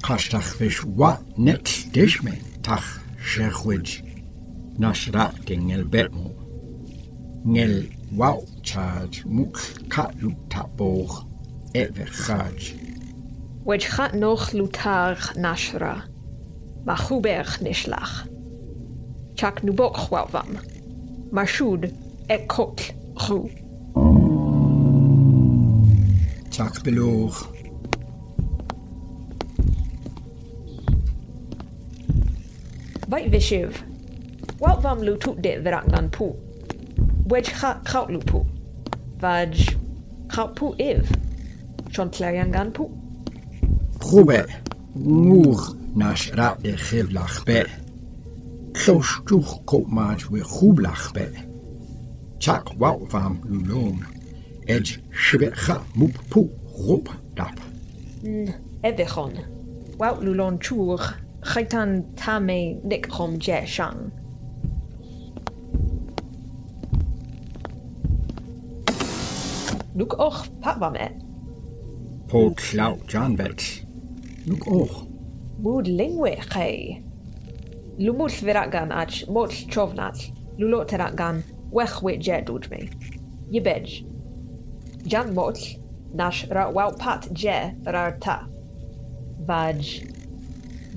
Kasztach 0.01 0.57
wysz 0.57 0.85
wa 0.97 1.17
net 1.37 1.69
dyszmy, 1.93 2.31
tach 2.61 2.99
szechwidź. 3.25 4.03
Nasz 4.79 5.07
ratty 5.07 5.57
ngel 5.57 5.85
betmu. 5.85 6.29
Ngel 7.45 7.83
wau 8.11 8.45
charge 8.63 9.23
muk 9.25 9.73
katlu 9.89 10.31
taboch 10.49 11.25
ewe 11.73 12.05
chaj. 12.05 12.75
Wedge 13.65 13.89
gaat 13.97 14.13
noch 14.13 14.53
lutar 14.53 15.17
nashra, 15.35 16.01
Ma 16.85 16.95
huber 16.95 17.45
nishlach. 17.61 18.28
Chaknubokhuavam, 19.39 20.59
Mashud 21.31 21.93
Ekokl 22.27 22.91
Ru. 23.23 23.49
Chakbelor. 26.51 27.31
Vait 33.07 33.31
vishiv. 33.31 33.81
Waltvam 34.59 35.03
lutut 35.05 35.41
de 35.41 35.55
veragnan 35.63 36.09
pu. 36.11 36.35
Wedge 37.31 37.53
krautlupu. 37.85 38.45
Vaj 39.21 39.55
krautpu 40.27 40.75
iv. 40.77 41.07
Chontlariangan 41.93 42.73
pu. 42.73 42.91
Rube. 44.11 44.43
Moer. 44.95 45.61
Nash 45.95 46.27
ekhev 46.27 46.61
de 46.61 46.75
gilblach. 46.75 47.88
Toeg 48.79 49.65
kop 49.65 49.87
maat 49.87 50.29
weer 50.29 50.45
goeblach 50.45 51.11
be. 51.11 51.27
Chak 52.39 52.69
wou 52.77 53.05
vam 53.11 53.39
lulon. 53.43 54.05
Edge 54.65 55.01
shibe 55.11 55.51
ga 55.65 55.81
moep 55.93 56.15
pu 56.29 56.49
roep 56.87 57.09
dap. 57.35 57.59
Evichon. 58.81 59.33
Wout 59.99 60.23
lulon 60.23 60.59
chur. 60.59 60.99
Chaitan 61.41 62.03
tame 62.15 62.79
nik 62.83 63.05
hom 63.11 63.37
je 63.39 63.65
shang. 63.65 64.11
Nuk 69.93 70.13
och 70.19 70.47
patvam 70.61 70.95
et. 70.95 71.13
Po 72.27 72.53
klau 72.55 72.97
janvet. 73.13 73.83
Nuk 74.45 74.67
och. 74.67 75.07
Mood 75.59 75.87
lingwe 75.87 76.35
chai. 76.49 77.03
Lumul 77.99 78.29
viragan 78.29 78.91
ach 78.91 79.27
mot 79.27 79.51
chovnat. 79.51 80.31
Lulo 80.57 80.85
teragan 80.85 81.43
wech 81.71 82.01
wit 82.01 82.21
je 82.21 82.41
dujme. 82.41 82.89
Yibej. 83.51 84.05
Jan 85.03 85.33
mot 85.33 85.57
nash 86.13 86.47
ra 86.49 86.71
wow 86.71 86.91
pat 86.97 87.27
je 87.33 87.75
rar 87.85 88.11
ta. 88.21 88.47
Vaj. 89.47 89.83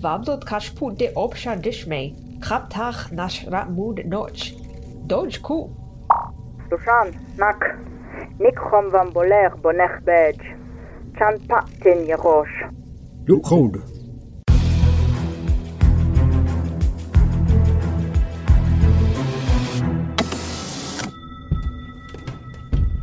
Vabdot 0.01 0.45
kashpu 0.45 0.97
de 0.97 1.09
opsha 1.17 1.57
dishme. 1.61 2.15
Kaptach 2.41 3.11
nash 3.11 3.45
ra 3.47 3.65
mood 3.65 4.07
noch. 4.07 4.53
Dodge 5.07 5.43
ku. 5.43 5.75
Lushan, 6.71 7.09
nak. 7.37 7.61
Nik 8.39 8.57
chom 8.57 8.91
van 8.93 9.11
boler 9.11 9.51
bonech 9.63 9.99
bej. 10.05 10.39
Chan 11.19 11.35
patin 11.49 12.07
je 12.07 12.17
rosh. 12.17 12.57
Look 13.27 13.47
hold. 13.47 13.92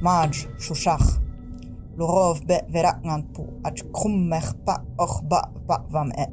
Maj 0.02 0.48
shushach. 0.58 1.20
Lurov 1.98 2.48
be 2.48 2.58
veraknan 2.74 3.22
pu 3.34 3.44
ach 3.68 3.82
krummech 3.92 4.52
pa 4.66 4.76
och 4.98 5.16
ba 5.30 5.42
ba 5.68 5.78
vam 5.92 6.12
e. 6.24 6.26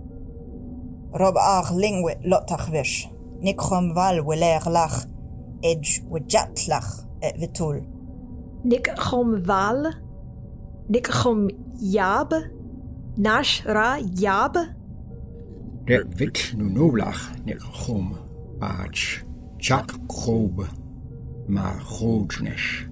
Rob 1.20 1.36
ach 1.36 1.70
lingwe 1.72 2.12
lotach 2.30 2.70
vish. 2.70 3.08
Nikrom 3.42 3.92
val 3.94 4.22
weler 4.28 4.64
lach. 4.76 5.06
Edge 5.64 6.02
we 6.10 6.20
jatlach 6.20 6.90
e 7.20 7.32
vitul. 7.40 7.82
Nik 8.64 8.86
chom 9.04 9.42
val. 9.48 9.92
Nik 10.88 11.08
chom 11.18 11.50
jab. 11.94 12.30
Nash 13.16 13.64
ra 13.66 13.98
jab. 14.22 14.54
Der 15.88 16.04
wit 16.18 16.54
nu 16.56 16.70
noblach 16.70 17.22
nek 17.44 17.60
chom. 17.80 18.14
Ach. 18.60 19.24
Chak 19.58 19.88
krobe. 20.06 20.66
Ma 21.48 21.72
chodnesh. 21.80 22.86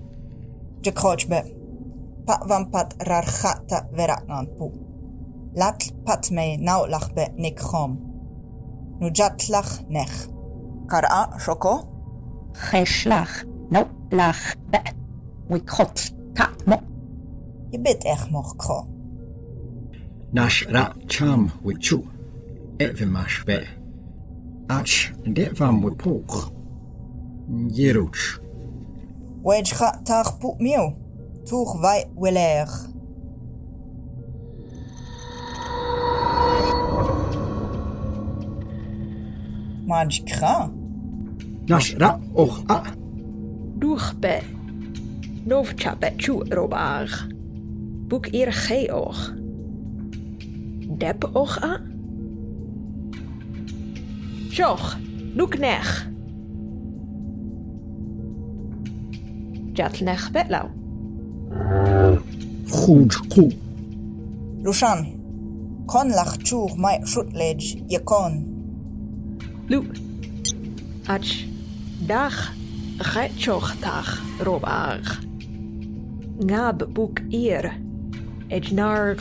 Gjekoqbe, 0.85 1.41
pa 2.27 2.35
vam 2.49 2.65
pat 2.73 2.95
rarhata 3.09 3.79
veraknan 3.97 4.47
pu. 4.57 4.67
lat 5.57 5.81
pat 6.05 6.31
me 6.31 6.57
naulachbe 6.57 7.25
nik 7.37 7.59
chom. 7.59 7.93
Nujatlach 9.01 9.73
nech. 9.89 10.17
kar 10.91 11.03
Kara 11.03 11.39
shoko? 11.45 11.75
Cheshlach 12.53 13.35
naulach 13.71 14.57
be. 14.71 14.81
Wikot 15.51 16.13
katmo. 16.35 16.79
Je 17.71 17.79
bit 17.79 18.05
ech 18.05 18.31
moch 18.31 18.57
kro. 18.59 18.87
Nash 20.33 20.67
ra 20.67 20.93
cham 21.09 21.53
wichu. 21.65 21.99
Evimash 22.79 23.45
be. 23.47 23.59
Ach, 24.69 25.13
devam 25.25 25.83
wipok. 25.85 26.53
Jeroch. 27.77 28.44
Wedge 29.45 29.75
ga 29.77 29.91
tag 30.09 30.39
pu 30.41 30.55
miu. 30.59 30.95
Toeg 31.45 31.81
wij 31.81 32.05
weler. 32.17 32.69
Maj 39.87 40.23
kra. 40.25 40.71
Nash 41.67 41.93
ra 41.97 42.21
och 42.33 42.63
a. 42.67 42.83
Duch 43.79 44.19
be. 44.21 44.41
Novcha 45.45 45.97
be 46.01 46.13
chu 46.17 46.45
robar. 46.49 47.29
Boek 48.09 48.27
eer 48.33 48.53
ge 48.69 48.93
och. 48.93 49.17
Dep 50.99 51.25
och 51.25 51.59
a. 51.63 51.81
Joch. 54.49 54.97
Nuk 55.35 55.59
nech. 59.75 59.93
Jatlnech 59.93 60.31
betlau. 60.33 60.71
Goed 62.71 63.15
ku. 63.29 63.51
Lushan. 64.63 65.07
Kon 65.87 66.11
lach 66.11 66.39
chuch 66.43 66.77
mai 66.77 67.01
shutlej 67.05 67.83
je 67.89 67.99
kon. 68.05 68.45
Lu. 69.69 69.85
Ach. 71.07 71.45
Dag. 72.07 72.53
Getjoch 72.99 73.75
tag 73.81 74.07
robar. 74.39 75.01
Ngab 76.39 76.95
boek 76.95 77.21
eer. 77.31 77.75
Ejnarg. 78.49 79.21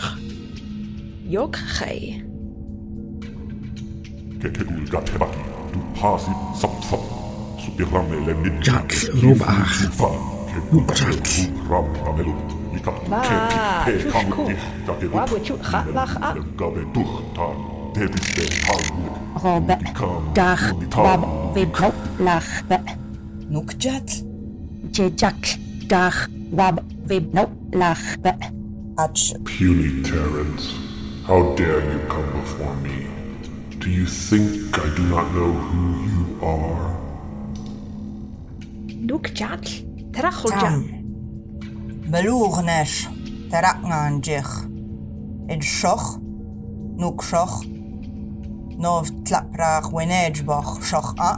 Jok 1.29 1.57
ge. 1.57 2.21
Kekegul 4.39 4.85
gatebaki, 4.91 5.39
du 5.71 5.79
pasib 5.95 6.35
sapfa, 6.59 6.97
supirame 7.57 8.25
lemnit. 8.25 8.65
Jak 8.65 8.91
robach. 9.23 10.42
Rammelut, 11.67 12.53
Puny 29.45 30.03
Terrans, 30.03 30.73
how 31.25 31.55
dare 31.55 31.81
you 31.91 31.99
come 32.07 32.31
before 32.41 32.75
me? 32.75 33.07
Do 33.79 33.89
you 33.89 34.05
think 34.05 34.77
I 34.77 34.95
do 34.95 35.03
not 35.03 35.33
know 35.33 35.51
who 35.51 35.83
you 36.05 36.45
are? 36.45 36.99
Nukjat? 38.87 39.92
Jatl. 40.13 40.21
Trachel 40.21 40.49
Tam. 40.49 40.61
jam. 40.61 40.83
Beloegnesh. 42.11 43.07
Teraknan 43.49 44.21
jich. 44.21 44.67
Ed 45.47 45.63
shoch. 45.63 46.19
Nuk 46.97 47.23
shoch. 47.23 47.65
Nov 48.77 49.09
tlaprach 49.23 49.91
wenejbach 49.91 50.81
shoch 50.81 51.13
a. 51.17 51.37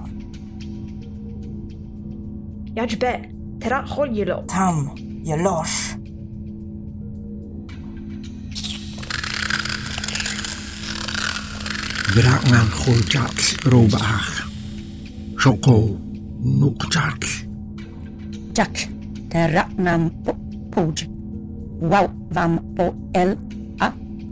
Jaj 2.76 3.00
be. 3.00 3.14
Trachel 3.60 4.12
jelo. 4.14 4.44
Tam. 4.48 4.92
Je 5.24 5.36
Jack, 18.56 18.88
tera 19.30 19.70
nam 19.78 20.10
po, 20.10 20.36
pójdź. 20.72 21.10
Wow 21.82 22.10
wam 22.32 22.60
po 22.76 22.94
el 23.14 23.38
a 23.80 23.92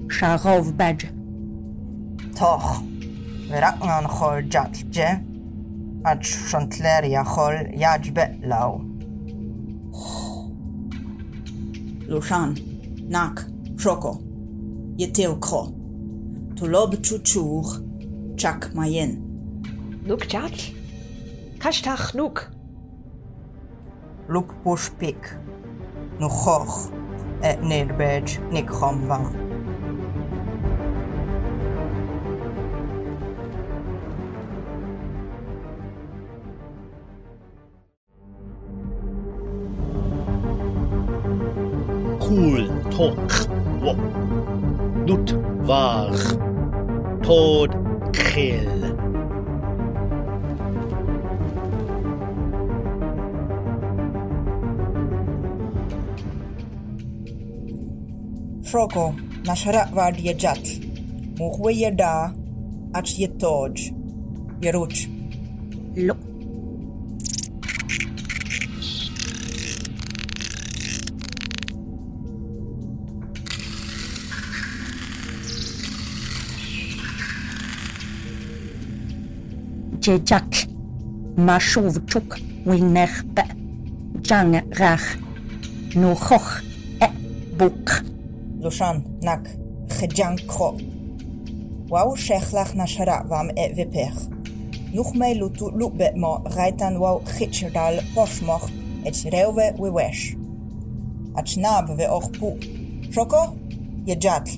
szarow 0.10 0.72
bedź. 0.72 1.08
Toch, 2.40 2.84
raqnan 3.52 4.08
chol 4.08 4.48
ġaqġe, 4.48 5.10
għadx 6.08 6.32
xontlerja 6.48 7.26
chol 7.28 7.60
jaġbeq 7.76 8.48
law. 8.48 8.80
Luxan, 12.08 12.56
nak, 13.12 13.44
xoko, 13.76 14.16
jittew 14.96 15.36
ko. 15.44 15.66
Tulob 16.56 16.96
ċuċuħ, 16.96 17.76
ċak 18.40 18.72
majen. 18.72 19.20
Nuk 20.08 20.24
ċaċ? 20.32 20.68
Kax 21.60 21.84
taħ 21.84 22.12
nuk? 22.16 22.53
look 24.28 24.54
push 24.64 24.90
pick. 25.00 25.18
Nochor, 26.20 26.68
et 27.42 27.62
nirbej 27.62 28.40
nikrom 28.52 29.08
vam. 29.08 29.26
Cool 42.20 42.68
talk. 42.92 43.32
Nut 45.06 45.34
war. 45.68 46.16
Tod 47.24 47.76
kill. 48.14 48.93
froko 58.74 59.14
na 59.46 59.54
xaraq 59.62 59.90
var 59.98 60.16
li 60.18 60.34
ġat. 60.44 60.66
Muħwija 61.38 61.92
da 62.00 62.14
għax 62.98 63.18
jittoġ. 63.22 63.90
Jeruċ. 64.66 65.02
Luq. 66.08 66.30
ġeġak, 80.04 80.58
ma 81.46 81.56
xuvċuk 81.64 82.36
u 82.68 82.76
neħbaq, 82.96 83.54
ġan 84.28 84.58
raħ, 84.82 85.06
nuħuħ, 85.96 86.50
e 87.08 87.10
buk. 87.62 88.03
Roshan 88.74 89.04
nak 89.22 89.46
Kho. 90.48 90.82
Wau 91.90 92.16
shechlach 92.16 92.74
na 92.74 92.86
sharavam 92.86 93.52
et 93.56 93.76
vipech. 93.76 94.18
Nuch 94.94 95.14
mei 95.14 95.36
lutu 95.36 95.70
lubet 95.72 96.16
mo 96.16 96.42
reitan 96.46 96.98
wau 96.98 97.22
chitcherdal 97.22 98.02
poshmoch 98.16 98.72
et 99.06 99.14
reuve 99.32 99.78
wewesh. 99.78 100.36
Achnav 101.36 101.96
ve 101.98 102.08
ochpu. 102.08 102.58
Shoko? 103.14 103.56
Yejatl. 104.08 104.58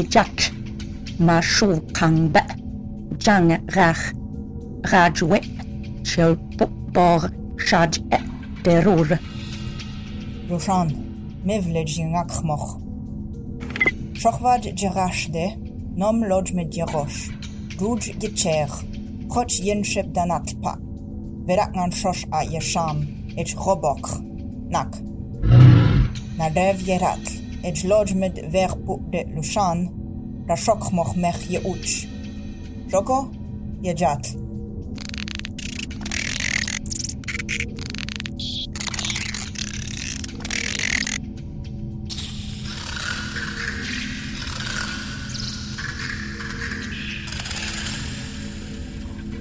Jacques, 0.00 0.52
Mashokangbe, 1.18 2.40
Jangrach, 3.18 4.12
Rajwe, 4.82 5.40
Shelpopor, 6.02 7.30
Shaj 7.56 7.98
Derur. 8.64 9.18
Roshan, 10.48 10.88
Mevle 11.44 11.84
Jingakmoch. 11.84 12.80
Shochvad 14.14 14.62
de 14.62 15.46
Nom 15.96 16.24
Lodge 16.24 16.54
Medjerosh, 16.54 17.30
Ruj 17.78 18.18
Gicher, 18.18 18.68
Koch 19.28 19.60
Yenshep 19.60 20.12
Danatpa, 20.12 20.78
Veraknan 21.46 21.92
Shosh 21.92 22.24
A 22.32 22.44
Yesham, 22.44 23.06
Et 23.36 23.54
Robok, 23.54 24.20
Nak. 24.70 24.94
Nadev 26.38 26.80
Yerat. 26.86 27.31
et 27.64 27.84
lodgement 27.84 28.34
verpo 28.48 29.00
de 29.12 29.24
Lushan, 29.34 29.88
da 30.46 30.56
szokmoch 30.56 31.16
mech 31.16 31.50
je 31.50 31.60
ucz. 31.60 32.06
Żoko 32.88 33.30
je 33.82 33.94
dziad. 33.94 34.42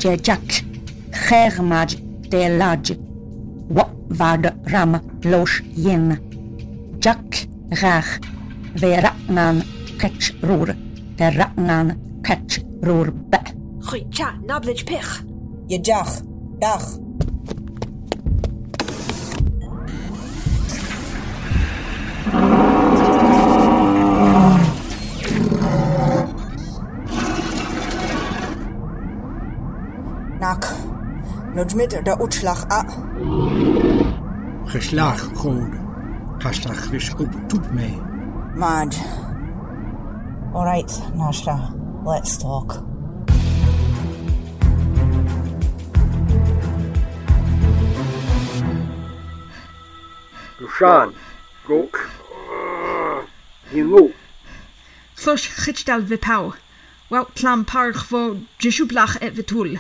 Jack, 0.04 0.64
Hermaj, 1.12 1.88
Delaj, 2.30 2.98
Wa, 3.70 3.86
Wad, 4.10 4.54
Ram, 4.66 5.00
Losh, 5.24 5.62
Jen. 5.76 6.31
graag 7.72 8.20
we 8.74 9.00
ratnan 9.00 9.62
ketsroer 9.98 10.76
de 11.16 11.32
ratnan 11.32 11.98
ketsroer 12.22 13.14
be. 13.30 13.40
Goeitja, 13.80 14.34
nablitsch 14.46 14.84
pech. 14.84 15.24
Je 15.68 15.80
dag, 15.80 16.22
dag. 16.60 16.98
Nak, 30.40 30.76
nudmit 31.54 32.00
der 32.04 32.20
uitslag 32.22 32.66
a. 32.68 32.86
Geslaag, 34.66 35.30
Gode. 35.34 35.81
Taşraklish 36.42 37.12
uptook 37.20 37.72
me. 37.72 37.90
Mad. 38.56 38.96
All 40.56 40.66
right, 40.66 40.92
Nashra, 41.16 41.72
let's 42.04 42.36
talk. 42.36 42.84
Roshan, 50.60 51.14
Gok, 51.68 52.10
Hingo. 53.72 54.12
Slosh 55.16 55.48
chichtal 55.62 56.02
vipau, 56.02 56.56
welt 57.12 57.36
tlam 57.36 57.66
parch 57.66 58.04
vo 58.10 58.38
jishublach 58.60 59.18
et 59.22 59.36
vitul. 59.36 59.80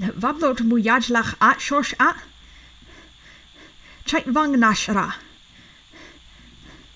Vablot 0.00 0.60
mujajlach 0.60 1.36
at 1.40 1.58
shosh 1.60 1.94
at? 2.00 2.16
Chait 4.06 4.26
vang 4.26 4.52
nash 4.56 4.88
ra. 4.88 5.14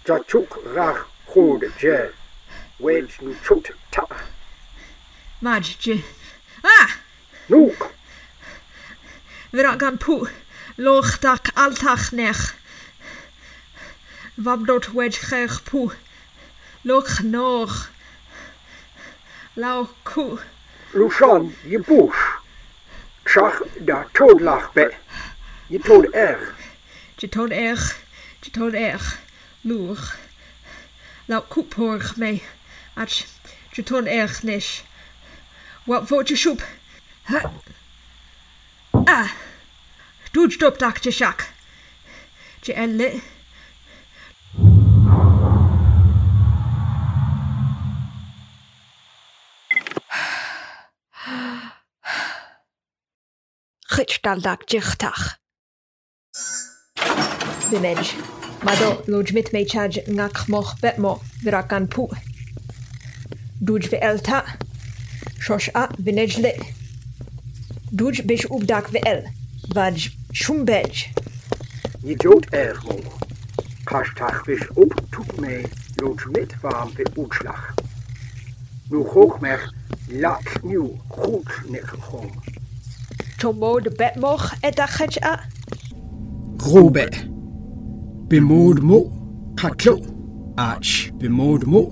Jachuk 0.06 0.50
rach 0.74 1.06
Gode 1.34 1.70
je. 1.78 2.12
Wedge 2.78 3.20
nu 3.20 3.34
chut 3.44 3.70
ta. 3.90 4.06
Maj 5.40 5.76
je. 5.80 6.04
Ah! 6.62 6.90
Nuk! 7.48 7.90
Vira 9.52 9.76
gan 9.76 9.98
pu. 9.98 10.28
Loch 10.78 11.18
dak 11.20 11.50
altach 11.56 12.12
nech. 12.12 12.54
Vabdot 14.38 14.94
wedge 14.94 15.18
chech 15.18 15.64
pu. 15.64 15.90
Loch 16.84 17.22
noch. 17.22 17.90
Lau 19.56 19.88
ku. 20.04 20.38
Lushan, 20.94 21.52
je 21.66 21.78
bush. 21.78 22.22
Chach 23.24 23.58
da 23.84 24.04
todlach 24.14 24.72
be. 24.74 24.90
Je 25.70 25.78
tod 25.78 26.06
er. 26.14 26.54
Je 27.20 27.28
toon 27.28 27.50
erg. 27.50 27.96
Je 28.40 28.50
toon 28.50 28.74
erg. 28.74 29.18
Loer. 29.60 30.16
Lau 31.24 31.42
koeporg 31.48 32.16
mee. 32.16 32.42
Ach. 32.94 33.24
Je 33.72 33.82
toon 33.82 34.06
erg 34.06 34.42
nish. 34.42 34.80
Wat 35.84 36.06
voor 36.06 36.22
je 36.26 36.36
soep. 36.36 36.66
Ah. 39.04 39.30
Doe 40.30 40.50
stop 40.50 40.78
dak 40.78 40.98
je 40.98 41.10
shak. 41.10 41.48
Je 42.60 42.72
elle. 42.72 43.20
Chitdal 53.84 54.40
dak 54.40 54.68
jichtach. 54.68 55.38
Bimage. 57.70 58.16
Mado 58.64 59.02
lujmit 59.06 59.52
me 59.52 59.64
charge 59.64 60.00
ngak 60.06 60.48
moch 60.48 60.74
betmo 60.82 61.20
virakan 61.44 61.86
pu. 61.88 62.08
Duj 63.62 63.86
elta. 63.92 64.42
Shosh 65.38 65.68
a 65.74 65.86
vinejle. 66.04 66.52
Duj 67.94 68.26
bish 68.26 68.46
ubdak 68.50 68.90
w 68.92 68.98
el. 69.06 69.22
Vaj 69.74 70.10
shumbej. 70.32 71.14
Idiot 72.02 72.50
erho. 72.50 72.98
Kasztach 73.86 74.44
bish 74.46 74.66
up 74.76 74.92
tuk 75.12 75.38
me 75.38 75.62
lujmit 76.00 76.52
wam 76.62 76.90
ve 76.96 77.04
utschlach. 77.16 77.74
Nu 78.90 79.04
hoch 79.04 79.40
mech 79.40 79.64
lak 80.08 80.64
nu 80.64 80.98
goed 81.08 81.50
nechom. 81.70 82.30
Tomo 83.38 83.78
de 83.80 83.90
betmoch 83.90 84.54
etachet 84.62 85.22
a. 85.22 85.38
Rube. 86.58 87.08
Bemood 88.30 88.80
mo. 88.80 89.10
Katlo. 89.56 89.98
Ach. 90.56 91.10
Bemood 91.18 91.66
mo. 91.66 91.90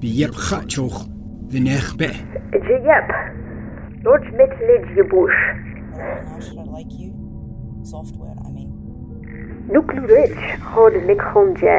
Biep 0.00 0.34
gatjoch. 0.34 1.06
De 1.50 1.60
nechbe. 1.60 2.10
Jep. 2.50 3.08
Lodge 4.02 4.30
mit 4.38 4.50
lid 4.66 4.84
je 4.96 5.04
bush. 5.04 5.40
Nashra 5.94 6.64
like 6.76 6.90
you. 6.98 7.14
Software, 7.84 8.34
I 8.44 8.50
mean. 8.50 8.70
Nuklu 9.70 10.02
rich. 10.08 10.58
Hod 10.74 10.94
nik 11.06 11.20
honje. 11.20 11.78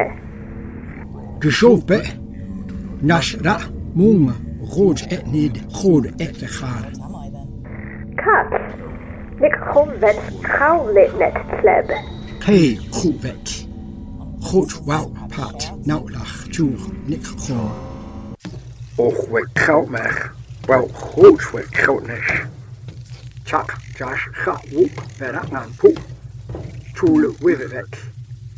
Geschobe. 1.40 2.00
Nashra. 3.02 3.60
Mung. 3.96 4.32
Rood 4.62 5.02
et 5.12 5.28
nid. 5.28 5.60
Rode 5.84 6.14
et 6.20 6.40
gaar. 6.40 6.88
Kat. 8.16 8.62
Nik 9.42 9.56
honvet 9.74 10.20
gauw 10.42 10.88
lit 10.88 11.12
net 11.20 11.36
sleb. 11.60 11.92
Hey, 12.46 12.80
goed 12.92 13.24
wet. 13.24 13.69
Goed 14.40 14.74
wauw, 14.86 15.12
pat, 15.28 15.72
nauwlach, 15.84 16.48
tjoer, 16.50 16.80
nik 17.06 17.26
gewoon. 17.26 17.72
Och, 18.96 19.28
we 19.30 19.48
koud 19.54 19.90
meg. 19.90 20.34
Wel, 20.66 20.90
goed 20.94 21.52
we 21.52 21.66
koud 21.72 22.08
nes. 22.08 22.32
Chak, 23.44 23.78
jas, 23.98 24.28
ga, 24.32 24.62
woep, 24.72 25.04
verak 25.18 25.52
aan 25.52 25.76
poep. 25.76 26.00
Tjoele, 26.94 27.34
wive 27.40 27.68
wet. 27.68 27.98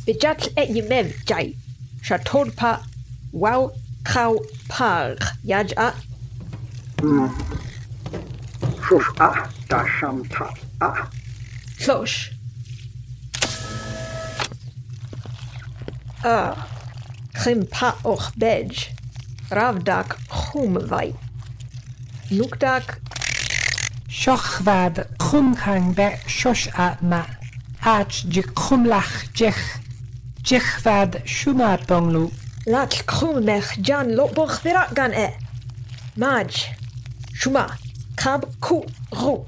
Bijat 0.04 0.50
et 0.54 0.74
je 0.74 0.82
mev 0.82 1.14
jai. 1.24 1.56
Shatod 2.02 2.54
pa. 2.54 2.80
Wow. 3.30 3.70
Kau 4.02 4.44
par. 4.68 5.16
Yaj 5.46 5.72
a. 5.76 5.92
Sos 8.88 9.04
a, 9.18 9.48
da 9.68 9.84
sam 10.00 10.24
ta 10.28 10.50
a. 10.80 11.08
Slosh. 11.78 12.31
a 16.24 16.54
chimpa 17.44 17.94
och 18.02 18.22
bej, 18.36 18.70
ravdak 19.50 20.16
chumvai. 20.28 21.14
Nukdak 22.30 22.98
Shochvad 24.08 25.06
chumkang 25.18 25.94
be 25.94 26.18
shosh 26.26 26.68
atma, 26.78 27.26
ach 27.84 28.24
di 28.28 28.42
chumlach 28.42 29.14
jech, 29.34 29.80
jechvad 30.44 31.24
shumat 31.24 31.86
bonglu. 31.86 32.30
Lach 32.66 33.02
chumech 33.06 33.82
jan 33.82 34.14
lobboch 34.16 34.60
virat 34.62 34.94
gan 34.94 35.12
e. 35.12 35.28
Maj, 36.16 36.68
shuma, 37.34 37.66
kab 38.16 38.44
ku 38.60 38.84
ru, 39.10 39.44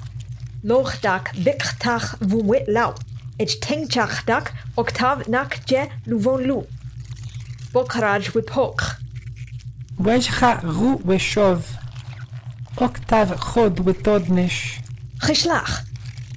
lochdak 0.65 1.25
biktach 1.45 2.19
vumwet 2.21 2.67
lau. 2.67 2.95
Echtengchachdak, 3.39 4.53
oktaw 4.77 5.29
nakdzie 5.29 5.87
luwon 6.07 6.43
lu. 6.43 6.67
Bokraj 7.73 8.23
wypok. 8.23 8.97
Wejcha 9.99 10.61
ru 10.63 10.99
wyszow. 11.05 11.61
Oktaw 12.77 13.41
chod 13.41 13.81
wytodnysz. 13.81 14.79
Chyślach. 15.23 15.83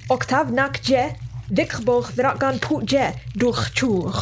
Oktaw 0.08 0.50
nakdzie 0.50 1.14
wykboch 1.50 2.12
wragan 2.12 2.58
puddzie 2.58 3.12
duch 3.36 3.70
czur. 3.72 4.12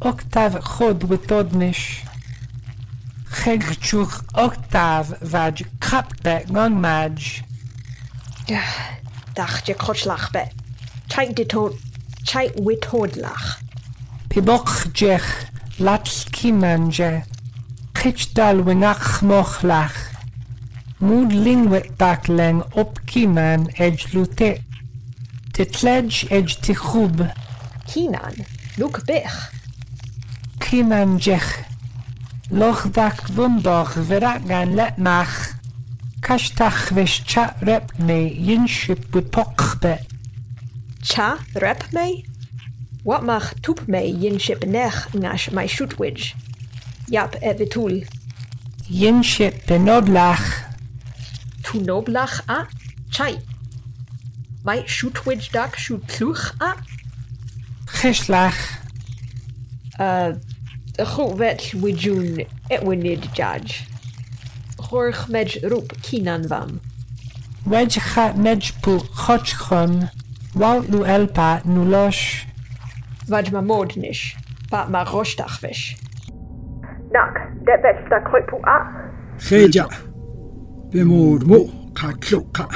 Oktaw 0.00 0.64
chod 0.64 1.04
wytodnysz. 1.04 2.02
Chegczur 3.30 4.08
oktaw 4.34 5.06
wadź 5.22 5.64
kapte 5.80 6.40
gonmadź. 6.46 7.44
Dach, 9.34 9.62
dziek 9.62 9.82
choć 9.82 10.04
lachbe. 10.04 10.48
Czaj 12.24 12.50
wytodlach. 12.66 13.60
Pibochdziech, 14.28 15.46
latski 15.80 16.52
manje, 16.52 17.22
chichdal 17.98 18.64
winach 18.64 19.22
mochlach. 19.22 19.96
Moodling 21.00 21.70
wit 21.70 21.96
dakleng 21.96 22.62
opkiman 22.74 23.68
edge 23.78 24.12
lute. 24.12 24.54
Titledge 25.52 26.26
edge 26.30 26.54
tichub. 26.60 27.16
Kinan, 27.86 28.34
luk 28.78 29.00
bich. 29.06 29.36
Kinan 30.58 31.18
jech. 31.18 31.64
Loch 32.50 32.86
dak 32.92 33.28
wundoch 33.36 33.96
veragan 34.08 34.74
letmach. 34.74 35.56
Kashtach 36.20 36.92
vish 36.94 37.24
chat 37.24 37.56
repne 37.60 38.20
yinship 38.46 39.14
with. 39.14 40.15
Cha 41.06 41.38
rep 41.54 41.92
me? 41.92 42.24
Wat 43.04 43.22
mag 43.22 43.52
toep 43.60 43.86
me 43.86 44.00
yinship 44.22 44.64
nech 44.66 45.06
ngash 45.14 45.52
my 45.52 45.66
shootwidge? 45.66 46.34
Yap 47.08 47.34
eh, 47.34 47.48
evitul. 47.50 48.04
Yinship 48.90 49.54
benodlach. 49.66 50.64
Tu 51.62 51.78
noblach 51.78 52.42
a? 52.48 52.66
Chai. 53.10 53.38
My 54.64 54.82
shootwidge 54.82 55.52
dak 55.52 55.76
shoot 55.76 56.02
pluch 56.06 56.52
a? 56.60 56.74
Gishlach. 57.86 58.58
Uh, 60.00 60.34
eh, 60.98 61.06
goed 61.14 61.30
eh, 61.30 61.36
wet 61.36 61.72
wijun 61.76 62.46
et 62.68 62.82
winid 62.82 63.28
judge. 63.32 63.86
Gorg 64.76 65.28
medj 65.28 65.62
roep 65.62 65.94
kinan 66.02 66.48
vam. 66.48 66.80
Wedge 67.62 68.00
gaat 68.00 68.36
medjpu 68.36 69.00
chotchon. 69.14 70.10
Waldu 70.56 71.04
elpa 71.04 71.60
nulosh. 71.64 72.46
Vajma 73.28 73.62
modnish. 73.62 74.36
Batma 74.70 75.04
roshtachvish. 75.04 75.96
Nak, 77.12 77.34
det 77.66 77.78
bedste 77.82 78.16
krypu 78.30 78.56
a. 78.64 78.78
Seja. 79.38 79.86
Bemod 80.92 81.42
mo, 81.46 81.58
ka 81.94 82.12
tjoka. 82.20 82.68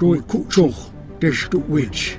Doi 0.00 0.20
kutsuk, 0.28 0.74
desto 1.20 1.58
witch. 1.68 2.18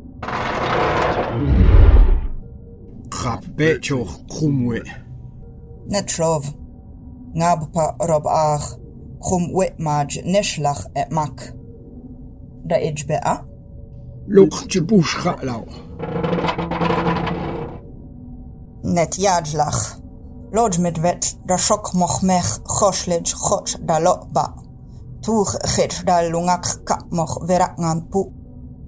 Kapecioch 3.09 4.27
kumwe. 4.27 4.81
Netrov. 5.87 6.45
Nabpa 7.33 7.95
rob 7.99 8.27
ach. 8.27 8.77
Kum 9.19 9.53
witmaj 9.53 10.17
neshlach 10.25 10.85
et 10.95 11.11
mak. 11.11 11.53
Da 12.65 12.77
idźbea? 12.79 13.45
Luk 14.27 14.53
ci 14.67 14.81
buszka 14.81 15.35
lau. 15.43 15.65
Net 18.83 19.19
jadlach. 19.19 19.99
Lodź 20.51 20.77
medwet 20.77 21.37
da 21.45 21.57
szok 21.57 21.93
moch 21.93 22.21
mech 22.23 22.59
choszlecz 22.63 23.33
chocz 23.33 23.77
da 23.79 23.99
loba. 23.99 24.53
Tuch 25.21 25.55
chyt 25.75 26.03
da 26.05 26.21
lungak 26.21 26.83
kap 26.83 27.11
moch 27.11 27.39
verak 27.47 27.77
ngan. 27.77 28.07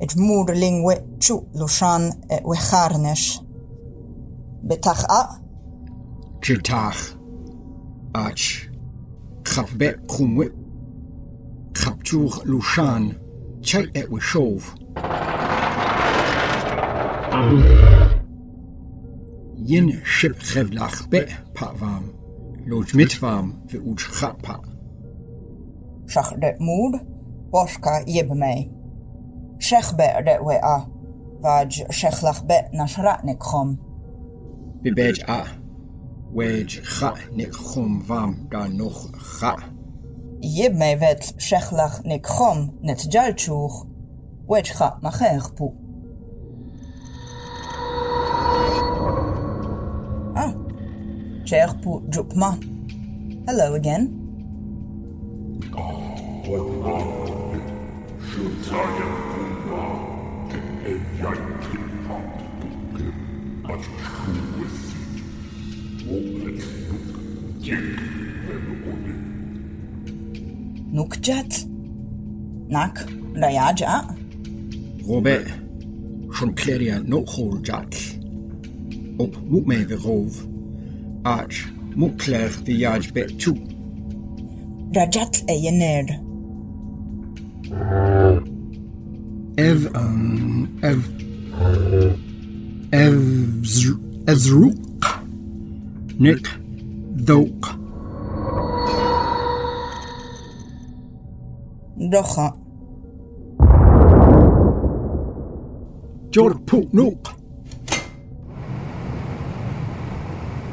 et 0.04 0.16
murlingue 0.18 0.95
chu 1.20 1.36
lushan 1.56 2.04
et 2.30 2.41
wecharnesh. 2.43 3.39
Betach 4.68 5.06
a. 5.10 5.22
Chiltach. 6.41 7.16
Ach. 8.14 8.45
Charbe 9.45 9.89
chumwe. 10.12 10.45
Chapchur 11.74 12.32
lushan. 12.51 13.04
Chay 13.62 13.86
et 13.95 14.08
wechov. 14.12 14.62
Yin 19.70 19.88
ship 20.04 20.36
chevlach 20.49 21.10
be 21.10 21.22
patvam. 21.56 22.04
Loj 22.68 22.89
mitvam 22.93 23.45
ve 23.70 23.78
uch 23.80 24.06
chapa. 24.20 24.60
Shach 26.08 26.32
det 26.41 26.60
mud. 26.60 26.93
Boshka 27.51 28.04
yeb 28.06 28.30
mei. 28.36 28.73
shechbe 29.68 30.26
that 30.26 30.43
way. 30.43 30.59
a. 30.61 30.78
Vaj 31.43 31.74
shechlach 31.99 32.41
be 32.47 32.57
nashrat 32.78 33.24
nikhom 33.28 33.78
bibej 34.84 35.20
a. 35.28 35.41
Wej 36.34 36.82
kha 36.93 37.11
nikhom 37.38 38.01
vam 38.07 38.47
ga 38.49 38.68
noch 38.68 39.01
kha. 39.39 39.55
Yeb 40.41 40.74
me 40.76 40.95
vet 40.95 41.24
shechlach 41.38 41.97
nikhom 42.05 42.59
net 42.82 43.01
jalchuch 43.14 43.78
wej 44.47 44.70
kha 44.78 44.89
macher 45.03 45.45
pu. 45.57 45.68
Ah 50.43 50.53
cher 51.45 51.72
pu 51.82 51.91
jupma 52.14 52.49
hello 53.47 53.74
again. 53.76 54.03
Ah, 55.76 55.91
what, 56.47 56.66
what? 56.84 57.24
Shoot 58.30 58.53
target. 58.66 59.33
Nukjat? 70.92 71.66
Nak, 72.68 73.06
Layaja? 73.36 74.16
Robe, 75.08 75.46
schon 76.32 76.56
Kleria 76.56 77.00
no 77.06 77.24
Jack. 77.64 77.96
Op 79.18 79.38
Mukme 79.50 79.88
verov, 79.88 80.46
Arch, 81.24 81.72
Mukler 81.96 82.50
the 82.66 82.82
Yaj 82.82 83.14
bet 83.14 83.40
too. 83.40 83.56
Rajat. 84.92 85.44
Ev, 89.56 89.89
ähm, 89.93 90.70
Ev, 90.82 90.99
Ev, 92.91 93.18
Ezruq, 94.26 94.76
Nick, 96.18 96.60
Douk. 97.16 97.78
Doha. 101.95 102.54
Jorpunuk. 106.32 107.36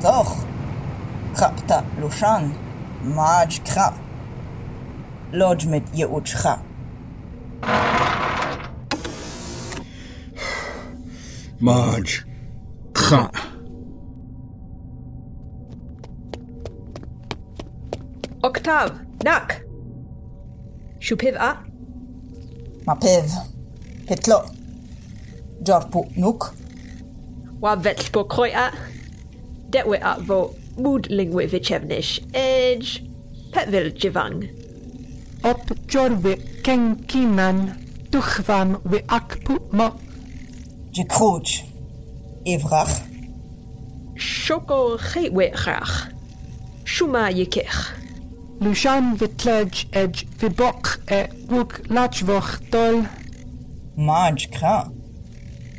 Doch. 0.03 0.37
Krapta 1.35 1.85
Lushan. 2.01 2.53
Majkra. 3.05 3.93
Lodge 5.33 5.68
mit 5.68 5.85
Yeutschra. 5.95 6.70
Marge. 11.61 12.25
Cha. 12.97 13.31
Octave, 18.43 18.95
nac. 19.25 19.61
Siw 21.01 21.19
pif 21.21 21.37
a? 21.37 21.51
Ma 22.87 22.95
pif. 22.95 23.37
Hitlo. 24.09 24.41
Jorpu 25.63 26.07
nuk. 26.17 26.49
Wa 27.61 27.77
fetll 27.77 28.09
bo 28.13 28.25
croi 28.25 28.55
a. 28.57 28.71
Detwe 29.69 30.01
a 30.01 30.17
fo 30.25 30.43
mwd 30.81 31.13
lingwe 31.13 31.45
fi 31.53 31.61
chefnish. 31.61 32.23
Edge. 32.33 33.05
Petfil 33.53 33.93
jivang. 34.01 34.49
Op 35.45 35.77
jorwe 35.93 36.39
kenkiman. 36.65 37.67
Duchvan 38.11 38.79
we 38.91 39.05
akpu 39.13 39.61
mo 39.77 39.93
Gekroet. 40.93 41.64
Evrach. 42.45 43.03
Shoko 44.16 44.99
Chewechach. 44.99 46.11
Shuma 46.84 47.30
Yekech. 47.30 47.95
Lushan 48.61 49.16
Vitlej 49.16 49.86
Edge 49.93 50.26
Vibok 50.38 50.99
et 51.07 51.30
Wuk 51.49 51.82
Lachvoch 51.88 52.59
Dol. 52.70 53.07
Maj 53.97 54.51
Kra. 54.51 54.91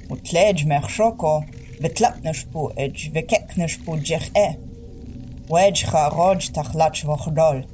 Utlej 0.09 0.65
Mer 0.65 0.87
Shoko. 0.87 1.43
Vitlapnishpu 1.81 2.71
Edge 2.77 3.11
Vikeknishpu 3.13 3.97
Jech 4.01 4.31
E. 4.35 4.55
Wedge 5.49 5.85
Charoj 5.91 6.51
Tachlachvoch 6.53 7.33
Dol. 7.35 7.65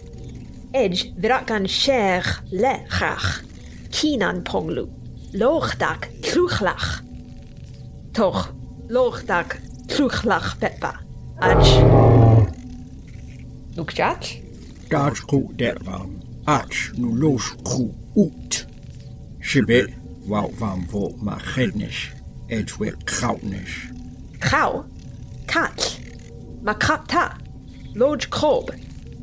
Edge 0.74 1.14
Virakan 1.16 1.68
Sher 1.68 2.24
Lechach. 2.52 3.44
Kinan 3.92 4.44
Ponglu. 4.44 4.90
Lochdak 5.34 6.10
Kruchlach. 6.24 7.07
Toch, 8.18 8.54
loogdak 8.88 9.62
kroeglach 9.86 10.58
peppa. 10.60 10.94
Adj. 11.40 11.70
Nukjat? 13.76 14.26
Daj 14.90 15.20
ko 15.30 15.52
der 15.56 15.78
vam. 15.86 16.18
Arch 16.46 16.98
nu 16.98 17.14
los 17.14 17.54
kru 17.64 17.94
ut. 18.16 18.66
Shibe, 19.40 19.86
wou 20.26 20.50
vam 20.58 20.82
vo 20.90 21.12
ma 21.22 21.38
gednish. 21.38 22.10
Edge 22.50 22.80
we 22.80 22.90
krautnish. 23.06 23.94
Gauw. 24.40 24.86
Kat. 25.46 26.00
Makapta. 26.66 27.38
Loj 27.94 28.26
krob. 28.30 28.72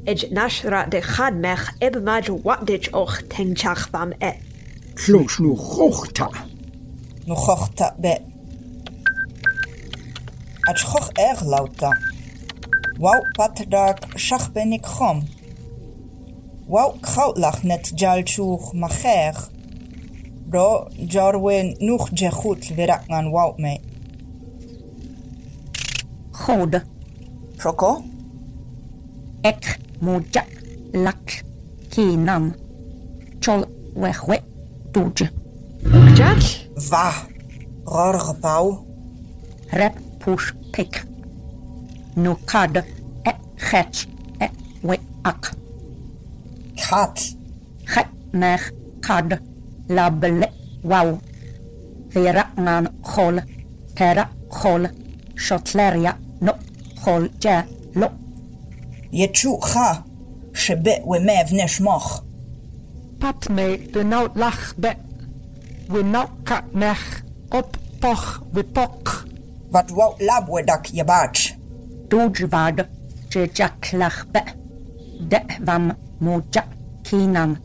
Edge 0.07 0.31
nashra 0.31 0.87
de 0.91 1.01
gadmech 1.01 1.67
ebemaj 1.81 2.31
watdich 2.45 2.93
och 2.93 3.19
tengchach 3.29 3.91
vam 3.93 4.13
e. 4.21 4.33
Nu 5.09 5.27
gochta. 5.57 6.31
Nu 7.27 7.35
gochta 7.35 7.91
be. 7.99 8.34
Ach 10.67 10.85
goch 10.91 11.11
erg 11.13 11.41
lauta. 11.45 11.91
Wauw 12.99 13.23
paterdak 13.37 13.99
shach 14.17 14.53
ben 14.53 14.73
ik 14.73 14.87
gom. 14.87 15.23
Wauw 16.67 16.95
krautlach 17.01 17.63
net 17.63 17.93
jalchuch 17.95 18.73
macher. 18.73 19.49
Do 20.47 20.89
jarwe 21.09 21.75
nog 21.79 22.09
jechut 22.15 22.67
virak 22.77 23.07
ngan 23.07 23.31
wauw 23.31 23.55
me. 23.57 23.81
Goed. 26.31 26.83
Choco? 27.57 28.03
Ek 29.41 29.79
moja 30.01 30.45
lak 30.93 31.45
kinan. 31.89 32.55
Chol 33.41 33.65
wegwe 33.95 34.41
doje. 34.93 35.31
Nukjat? 35.83 36.69
Va. 36.89 37.13
Rarige 37.85 38.35
pauw. 38.41 38.87
Rep 39.69 40.04
push 40.25 40.53
pik. 40.73 41.05
Nu 42.15 42.35
kad 42.45 42.77
e 43.23 43.33
het 43.57 44.07
e 44.39 44.47
we 44.81 44.99
ak. 45.23 45.53
Kat. 46.89 47.37
Het 47.85 48.07
mech 48.31 48.71
kad 49.01 49.41
labele 49.87 50.49
wow. 50.83 51.19
Vera 52.09 52.51
ngan 52.57 52.89
hol. 53.01 53.41
Tera 53.95 54.29
hol. 54.49 54.87
Shotleria 55.35 56.17
no 56.41 56.53
hol 57.05 57.29
ja 57.39 57.65
lo. 57.93 58.09
Je. 59.11 59.29
Shebe 60.53 61.03
we 61.05 61.19
mev 61.19 61.51
nesh 61.53 61.81
moch. 61.81 62.23
Pat 63.19 63.49
me 63.49 63.91
de 63.93 64.03
naut 64.05 64.35
lach 64.35 64.75
be. 64.77 64.93
We 65.89 66.03
naut 66.03 66.31
kat 66.45 66.73
mech 66.73 67.23
op 67.49 67.77
poch 68.01 68.41
we 68.53 68.63
pok. 68.63 69.34
Wat 69.75 69.91
labwe 70.19 70.65
dak 70.65 70.87
je 70.87 71.05
baach. 71.05 71.55
Doge 72.09 72.49
vad 72.49 72.87
je 73.29 73.49
jack 73.53 73.93
lach 73.93 74.27
be. 74.31 74.43
De 75.29 75.41
vam 75.65 75.97
moja 76.19 76.65
kinan. 77.03 77.59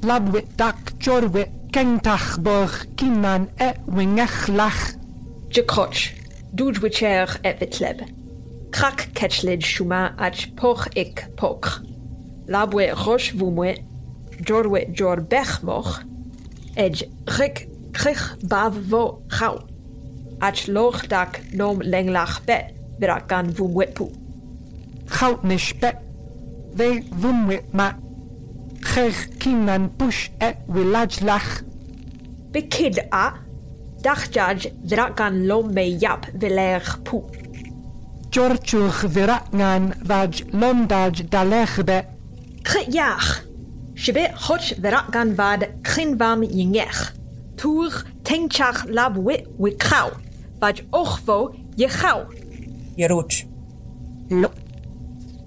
Labwe 0.00 0.44
dak 0.56 0.76
jorwe 0.98 1.46
kentach 1.70 2.40
borg 2.42 2.86
kinan 2.94 3.48
e 3.56 3.72
wingech 3.86 4.46
lach. 4.46 4.94
Jakoch. 5.48 6.10
Doej 6.50 6.80
wicher 6.82 7.38
et 7.42 7.58
vitleb. 7.60 8.02
Krak 8.70 9.08
ketchlid 9.14 9.62
shuma 9.62 10.14
ach 10.18 10.54
poch 10.54 10.88
ik 10.94 11.28
poch. 11.36 11.80
Labwe 12.46 12.90
rosh 13.06 13.32
vumwe. 13.38 13.76
Jorwe 14.42 14.90
jor 14.92 15.22
bechmoch. 15.22 16.02
Edge 16.74 17.06
rik 17.24 17.68
krich 17.92 18.36
bav 18.42 18.74
vo 18.90 19.22
gauw. 19.28 19.69
Achloch 20.40 21.06
dak 21.08 21.40
nom 21.52 21.80
lenglach 21.82 22.40
bet, 22.46 22.72
birakan 23.00 23.52
vumwitpu. 23.56 24.08
Goud 25.10 25.42
nishpet, 25.44 25.96
ve 26.72 27.02
vumwit 27.20 27.72
ma, 27.72 27.90
gerg 28.80 29.38
kinan 29.38 29.90
push 29.98 30.30
et 30.40 30.56
wilajlach. 30.66 31.62
Bekid 32.52 32.98
a, 33.12 33.26
dachjaj 34.02 34.70
drakan 34.88 35.44
lom 35.46 35.74
me 35.74 35.84
yap 36.00 36.26
vilerg 36.40 37.04
pu. 37.04 37.20
Georgiuch 38.30 39.04
virakan 39.14 39.92
vaj 40.08 40.42
lomdaj 40.52 41.26
dalegbe. 41.32 41.98
Kjach, 42.62 43.42
shibit 43.94 44.32
hotch 44.46 44.72
virakan 44.80 45.34
vad 45.36 45.66
krinvam 45.82 46.42
yingech. 46.42 47.12
Tour 47.56 47.92
tengchach 48.24 48.86
lab 48.88 49.16
wit 49.18 49.44
wikrau. 49.58 50.14
Yechau. 51.76 52.26
Jeroet. 52.96 53.46
Lo. 54.28 54.48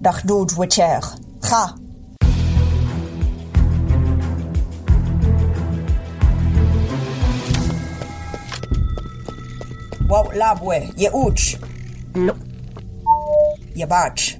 Dag 0.01 0.21
dood 0.25 0.51
witcher. 0.57 1.03
Ga. 1.39 1.75
Wow 10.07 10.31
labwe. 10.33 10.89
Je 10.95 11.09
uch. 11.11 11.57
Lo. 12.13 12.33
Je 13.75 13.87
bach. 13.87 14.37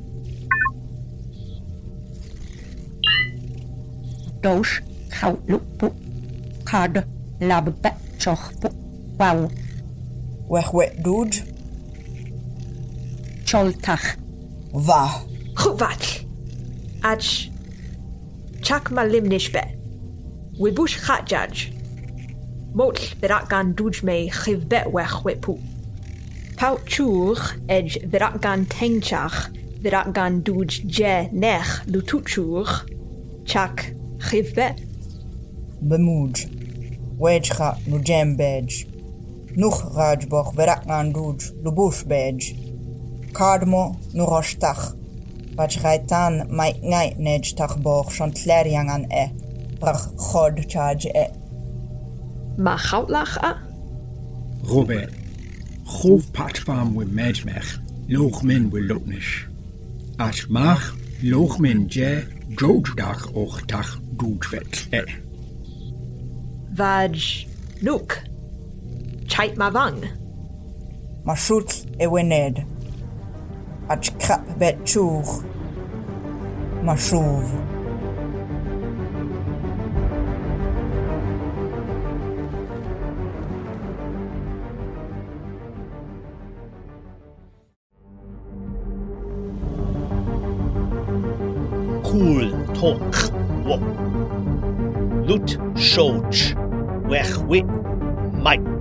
Doos 4.42 4.82
Gauw 5.10 5.38
Lupu. 5.48 5.94
Kade 6.64 7.04
Labbe 7.40 7.92
Chochpu. 8.18 8.70
Wow. 9.20 9.50
Wechwet 10.54 11.00
dŵd. 11.02 11.34
Choltach. 13.50 14.18
Fa. 14.86 15.02
Chwfall. 15.58 16.06
Aj. 17.02 17.26
Chak 18.62 18.92
malim 18.94 19.32
nishbe. 19.34 19.64
Wibush 20.62 21.00
khatjaj. 21.06 21.74
Motl 22.78 23.18
birak 23.22 23.50
gan 23.50 23.74
dŵj 23.74 24.04
me 24.06 24.20
chivbet 24.30 24.94
wechwet 24.94 25.42
pŵ. 25.42 25.58
Pau 26.62 26.78
chwch 26.86 27.58
ej 27.74 27.98
birak 28.14 28.38
gan 28.46 28.70
tengchach 28.70 29.50
birak 29.82 30.14
gan 30.14 30.44
dŵj 30.46 30.84
je 30.86 31.18
nech 31.34 31.76
lwtwt 31.90 32.30
chwch. 32.30 32.78
Chak 33.50 33.90
chivbet. 34.30 34.86
Bemwj. 35.82 36.46
Wedge 37.18 37.50
chat 37.58 37.88
no 37.90 37.98
jam 37.98 38.38
badge. 38.38 38.93
Nuch 39.56 39.84
Rajboch 39.96 40.56
Verakmanduj 40.56 41.54
Lubushbej 41.64 42.56
Cardmo 43.34 43.96
Nurochtach 44.14 44.96
Vach 45.56 45.84
Raitan 45.84 46.48
Mai 46.50 46.74
Ngai 46.82 47.16
Nej 47.20 47.54
Tachboch 47.56 48.12
Chantleriangan 48.12 49.06
E 49.12 49.30
Brach 49.80 50.10
Chod 50.18 50.68
Chaj 50.68 51.06
E 51.06 51.28
Ma 52.58 52.78
Chautlach 52.78 53.38
A 53.38 53.60
Robert 54.64 55.14
patfam 55.86 56.34
Patchfarm 56.34 56.96
with 56.96 57.14
Mejmech 57.14 57.78
Lochmin 58.10 58.72
with 58.72 58.90
Lotnish 58.90 59.48
Ach 60.18 60.50
Mach 60.50 60.96
Lochmin 61.22 61.88
Je 61.88 62.26
Jojdach 62.56 63.36
Och 63.36 63.62
Tach 63.68 64.00
Dujvet 64.18 64.88
E 64.92 65.04
Vaj 66.76 67.46
Nuke 67.82 68.33
Chait 69.34 69.56
mavang. 69.56 70.00
Mashut 71.26 71.70
e 72.00 72.06
wened. 72.06 72.58
Ach 73.90 74.08
krap 74.22 74.60
bet 74.60 74.86
chur. 74.86 75.24
Mashuv. 76.86 77.50
Cool 92.04 92.52
talk 92.76 93.16
wo. 93.66 93.78
Lut 95.26 95.58
shoch. 95.74 96.54
Wech 97.10 97.36
wit 97.48 97.66
might. 98.44 98.73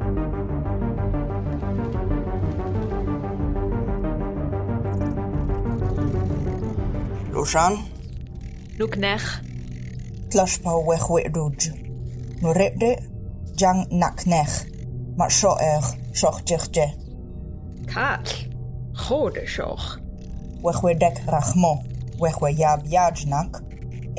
rwyshan. 7.43 7.79
Lwg 8.79 8.97
nech. 9.03 9.25
Tlash 10.31 10.61
pa 10.63 10.77
wech 10.79 11.09
we 11.11 11.25
rwj. 11.27 11.73
Nw 12.43 12.53
repde, 12.55 12.91
jang 13.59 13.83
nac 13.91 14.23
nech. 14.31 14.63
Ma 15.19 15.27
sio 15.31 15.57
eich, 15.59 15.89
sioch 16.15 16.39
jech 16.47 16.69
je. 16.71 16.87
Call. 17.91 18.31
Chod 18.95 19.41
y 19.43 19.47
sioch. 19.51 19.99
Wech 20.63 20.83
we 20.85 20.95
dec 20.95 21.19
rachmo. 21.27 21.75
Wech 22.23 22.39
we 22.45 22.55
yab 22.63 22.87
yaj 22.87 23.27
nac. 23.27 23.59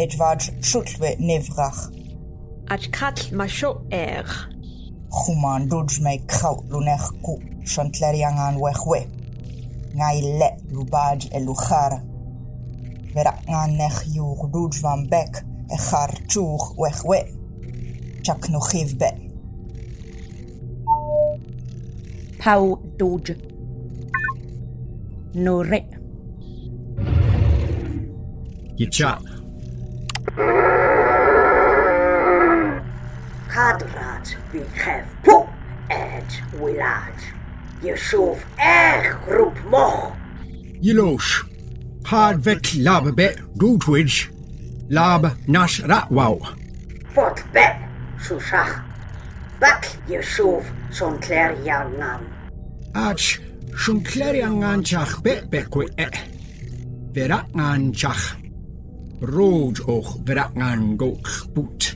Edvaj 0.03 0.51
siwtlwe 0.59 1.15
nefrach. 1.23 1.87
Ad 2.67 2.91
call 2.91 3.31
ma 3.31 3.47
sio 3.47 3.77
eich. 3.91 4.35
Chwman 5.13 5.69
rwj 5.71 6.01
mei 6.03 6.19
crawt 6.27 6.67
lwnech 6.73 7.11
gw. 7.23 7.39
Siantleriangan 7.63 8.59
wech 8.59 8.83
we. 8.89 9.05
Ngai 9.95 10.25
le 10.41 10.57
lwbad 10.73 11.29
e 11.31 11.39
lwchara. 11.39 12.03
Verakngan 13.13 13.75
nech 13.77 13.99
yuch 14.15 14.43
dood 14.51 14.73
van 14.81 15.07
bek. 15.09 15.43
E 15.69 15.77
char 15.77 16.11
chuch 16.27 16.75
wechwe. 16.77 17.19
Chak 18.23 18.49
no 18.49 18.59
chiv 18.59 18.97
be. 18.97 19.09
Pau 22.39 22.79
Doj. 22.97 23.35
No 25.33 25.61
re. 25.63 25.81
Je 28.75 28.87
chat. 28.89 29.21
Kadraad 33.47 34.37
wie 34.51 34.65
geef 42.03 42.35
poep 42.35 42.47
et 42.47 42.71
wilaat. 42.71 42.73
Je 42.73 42.73
schoof 42.73 42.73
erg 42.73 42.73
roep 42.73 42.73
moch. 42.73 42.73
Je 42.73 42.73
loos. 42.73 42.73
Hard 42.73 42.73
vet 42.73 42.73
labe 42.73 43.13
be 43.13 43.35
doodwidge. 43.53 44.29
Labe 44.89 45.31
nash 45.45 45.81
ratwau. 45.81 46.41
Wat 47.15 47.43
be, 47.51 47.75
susach. 48.19 48.83
Bak 49.59 49.87
je 50.07 50.21
schoof 50.21 50.71
zo'n 50.89 51.19
klaar 51.19 51.55
jangan. 51.63 52.19
Ach, 52.93 53.39
shun 53.75 54.01
kleriangan 54.03 54.83
chach 54.83 55.21
be 55.21 55.41
bekwe 55.49 55.89
e. 55.95 56.07
Verakngan 57.13 57.93
chach. 57.93 58.35
Rood 59.21 59.79
och 59.79 60.19
verakngan 60.25 60.97
goch 60.97 61.47
boet. 61.53 61.95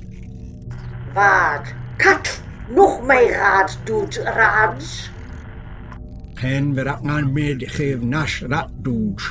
Wat, 1.14 1.74
kat, 1.98 2.42
nog 2.70 3.06
mij 3.06 3.30
raad 3.30 3.78
doet 3.84 4.16
raad. 4.16 4.84
Hen 6.34 6.74
verakngan 6.74 7.34
med 7.34 7.64
geef 7.72 8.02
nash 8.02 8.42
rat 8.42 8.70
dood. 8.82 9.22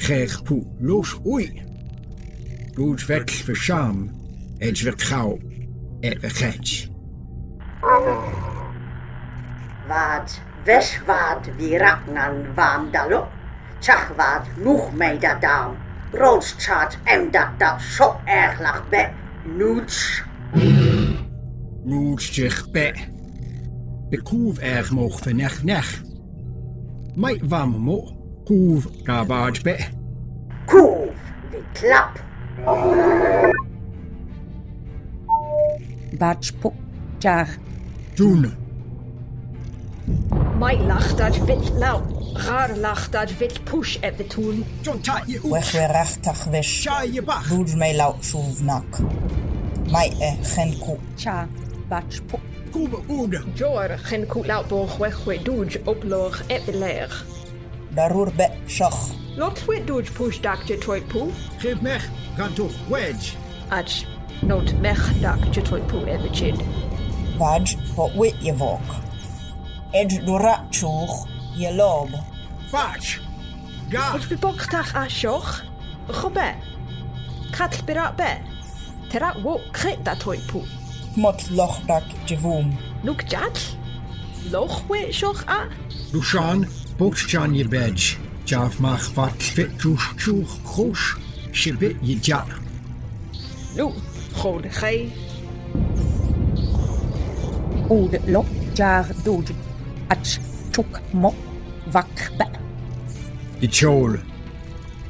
Geeg 0.00 0.42
poe 0.42 0.64
los 0.78 1.18
oei. 1.26 1.62
Dood 2.74 3.02
vet 3.02 3.30
verscham. 3.30 4.08
Edge 4.58 4.84
vet 4.84 5.02
gauw. 5.02 5.38
Et 6.00 6.16
vegetj. 6.20 6.88
Wat, 9.88 10.40
wes 10.64 11.00
wat 11.06 11.50
wie 11.56 11.78
raknan 11.78 12.54
waam 12.54 12.88
dalo. 12.90 13.26
Tjach 13.78 14.08
wat, 14.16 14.46
nog 14.56 14.94
mij 14.96 15.18
dat 15.18 15.40
down. 15.40 15.76
Roodschat 16.12 16.98
en 17.04 17.30
dat 17.30 17.58
dat 17.58 17.80
zo 17.82 18.20
erg 18.24 18.60
lag 18.60 18.88
be. 18.88 19.08
Noets. 19.56 20.22
Nood 21.84 22.22
zich 22.22 22.70
be. 22.70 22.92
De 24.08 24.22
koef 24.22 24.58
erg 24.58 24.90
moog 24.90 25.18
vernech 25.18 25.62
nech. 25.62 26.02
Mij 27.14 27.40
wam 27.44 27.70
mo. 27.70 28.19
Koef 28.50 28.86
gabaaj 29.02 29.62
be. 29.62 29.76
Koef, 30.66 31.18
wie 31.50 31.62
klap. 31.72 32.18
Batchpo. 36.18 36.72
Jar. 37.18 37.48
Doen. 38.14 38.54
Mai 40.58 40.76
lach 40.86 41.14
dat 41.14 41.38
wit 41.44 41.70
lau. 41.78 42.02
Raar 42.34 42.76
lach 42.76 43.08
dat 43.10 43.38
wit 43.38 43.64
push 43.64 43.96
even 44.00 44.26
toen. 44.26 44.64
John 44.80 45.00
tat 45.00 45.22
je 45.26 45.40
Wechwe 45.42 45.86
rachtach 45.86 46.44
wish. 46.50 46.80
Sha 46.80 47.02
je 47.02 47.22
bach. 47.22 47.48
Dood 47.48 47.74
me 47.76 47.94
lau 47.94 48.14
shuv 48.20 48.60
Mai 49.90 50.12
e 50.18 50.36
gen 50.42 50.78
ku. 50.78 50.98
Cha. 51.14 51.48
Batchpo. 51.88 52.40
Koebe 52.70 52.98
oede. 53.08 53.42
Jor 53.54 53.98
gen 54.08 54.26
koet 54.26 54.46
lau 54.46 54.64
boog 54.66 54.98
wegwe 54.98 55.42
doej 55.42 55.80
oploog 55.84 56.42
even 56.46 56.78
leeg. 56.78 57.24
darwr 57.94 58.30
be 58.36 58.46
sioch. 58.66 59.10
Lot 59.36 59.64
wet 59.66 59.86
dwyd 59.88 60.10
pwys 60.14 60.40
dag 60.42 60.62
je 60.68 60.76
troi 60.78 61.00
pw. 61.10 61.28
Chef 61.62 61.80
mech, 61.84 62.06
gantwch 62.36 62.76
wedge. 62.90 63.34
At 63.68 64.04
not 64.46 64.72
mech 64.80 65.02
dag 65.20 65.40
eh, 65.46 65.52
je 65.54 65.62
troi 65.62 65.80
pw 65.90 66.04
efo 66.14 66.30
chyd. 66.34 66.62
Fad 67.38 67.74
fo 67.94 68.10
wit 68.18 68.36
je 68.44 68.54
vok. 68.56 68.94
Ed 69.96 70.14
dwra 70.26 70.58
trwch 70.74 71.24
je 71.58 71.72
lob. 71.74 72.14
Fach! 72.70 73.16
Ga! 73.90 74.12
Wt 74.14 74.28
fi 74.30 74.38
bochtach 74.38 74.94
a 74.94 75.04
ah, 75.04 75.08
sioch? 75.10 75.62
Chwbe? 76.10 76.50
Cat 77.56 77.80
bira 77.86 78.10
be? 78.18 78.30
Tera 79.10 79.34
wo 79.42 79.58
chet 79.74 80.04
da 80.06 80.14
troi 80.14 80.38
pw. 80.50 80.62
Mot 81.18 81.48
loch 81.50 81.80
dag 81.90 82.06
je 82.26 82.38
fwm. 82.38 82.70
Nwg 83.02 83.26
jall? 83.30 83.64
Loch 84.52 84.84
we 84.88 85.08
sioch 85.12 85.42
ah? 85.46 85.66
a? 85.66 85.90
Lwsian? 86.14 86.68
Bocht 87.00 87.30
Jan 87.30 87.54
je 87.54 87.68
bedge. 87.68 88.16
Jaf 88.44 88.78
mach 88.78 89.14
wat 89.14 89.42
fit 89.42 89.70
juch 89.82 90.12
juch 90.16 90.58
chosh. 90.64 91.16
Shibit 91.52 91.96
je 92.00 92.18
ja. 92.20 92.44
Nu, 93.76 93.90
gode 94.32 94.68
gij. 94.70 95.08
Oud 97.88 98.18
lo 98.26 98.44
jar 98.74 99.06
dood. 99.24 99.50
Ach 100.08 100.38
tuk 100.70 101.00
mo 101.10 101.34
vak 101.90 102.30
be. 102.36 102.46
Je 103.58 103.68
chol. 103.70 104.16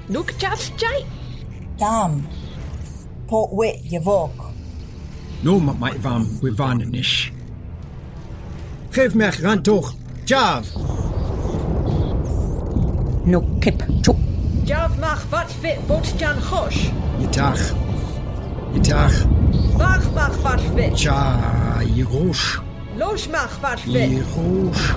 Nuk 0.07 0.31
jatl 0.39 0.71
jai. 0.77 1.05
Dam. 1.77 2.27
Po 3.27 3.57
we 3.57 3.81
je 3.83 4.03
vok. 4.03 4.51
No 5.41 5.61
mat 5.61 5.79
my 5.79 5.93
vam 6.01 6.29
we 6.41 6.55
vanenish. 6.55 7.33
Geef 8.91 9.15
me 9.15 9.31
ran 9.31 9.63
toch. 9.63 9.95
Jav. 10.25 10.67
No 13.31 13.41
kip 13.61 13.83
tuk. 14.03 14.17
Jav 14.65 14.99
mach 14.99 15.23
wat 15.31 15.53
fit 15.61 15.79
bot 15.87 16.07
jan 16.19 16.41
chosh. 16.43 16.91
Je 17.21 17.29
tag. 17.29 17.61
Je 18.73 18.81
tag. 18.81 19.13
Wach 19.77 20.13
mach 20.15 20.37
wat 20.43 20.61
fit. 20.75 20.99
Cha, 20.99 21.39
je 21.95 22.03
roos. 22.05 22.61
Los 22.97 23.29
mach 23.29 23.61
wat 23.61 23.81
Je 23.81 24.09
fit. 24.09 24.25
roos. 24.37 24.95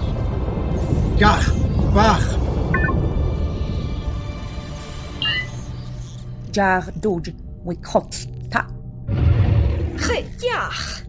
Gach. 1.17 1.53
Wach. 1.93 2.37
Jar 6.51 6.83
dood. 6.99 7.33
We 7.65 7.75
kot 7.81 8.27
ta. 8.49 8.65
Ge 9.95 10.23
jach. 10.37 11.03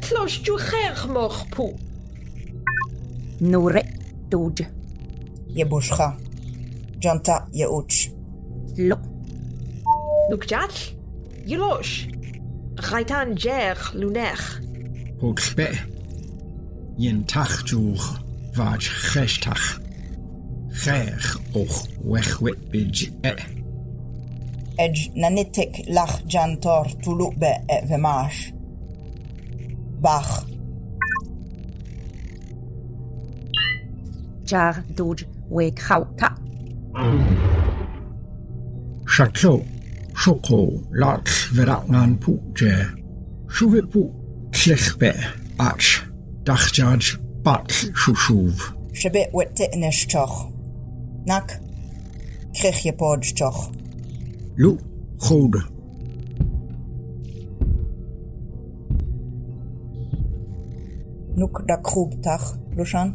Tlos 0.00 0.40
ju 0.42 0.58
gerg 0.58 1.06
moch 1.12 1.44
pu. 1.48 1.74
No 3.38 3.68
re 3.68 3.82
dood. 4.28 4.60
Je 5.54 5.66
bushcha. 5.66 6.14
Janta 7.04 7.48
je 7.52 7.68
uch. 7.68 8.10
Lo. 8.76 8.96
Nuk 10.30 10.44
jatl. 10.48 10.96
Je 11.44 11.56
los. 11.56 12.06
Gaitan 12.74 13.34
jer 13.34 13.90
lunech. 13.94 14.60
Spe. 15.34 15.68
Jen 16.96 17.24
tag 17.24 17.68
juch. 17.68 18.20
Vaj 18.56 18.78
geshtag. 19.12 19.80
Ger 20.72 21.36
och 21.52 21.88
wegwit 22.04 22.70
bidge 22.70 23.12
e. 23.22 23.34
Edge 24.76 25.10
nanitik 25.14 25.84
lach 25.86 26.22
jantor 26.26 26.86
tulupe 27.02 27.52
e 27.68 27.86
vemash. 27.88 28.52
Bach. 30.00 30.44
Jar 34.44 34.84
dood. 34.96 35.26
We 35.50 35.70
khau 35.70 36.06
Château, 39.06 39.64
Choco, 40.14 40.82
Lats, 40.92 41.48
Verangan, 41.52 42.16
Pute, 42.16 42.86
Shuvipu, 43.48 44.12
Klechpe, 44.52 45.12
Acz, 45.58 46.04
Dachciacz, 46.44 47.18
Pac, 47.42 47.86
Szuszów. 47.94 48.74
Szybie 48.92 49.26
łyty 49.34 49.64
neszczoch. 49.76 50.46
Nak, 51.26 51.60
krychje 52.60 52.92
podczczoch. 52.92 53.70
Lu, 54.56 54.78
chód. 55.18 55.52
Nuk 61.36 61.62
da 61.66 61.76
krub 61.76 62.10
krubtach, 62.10 62.58
Luszan? 62.76 63.14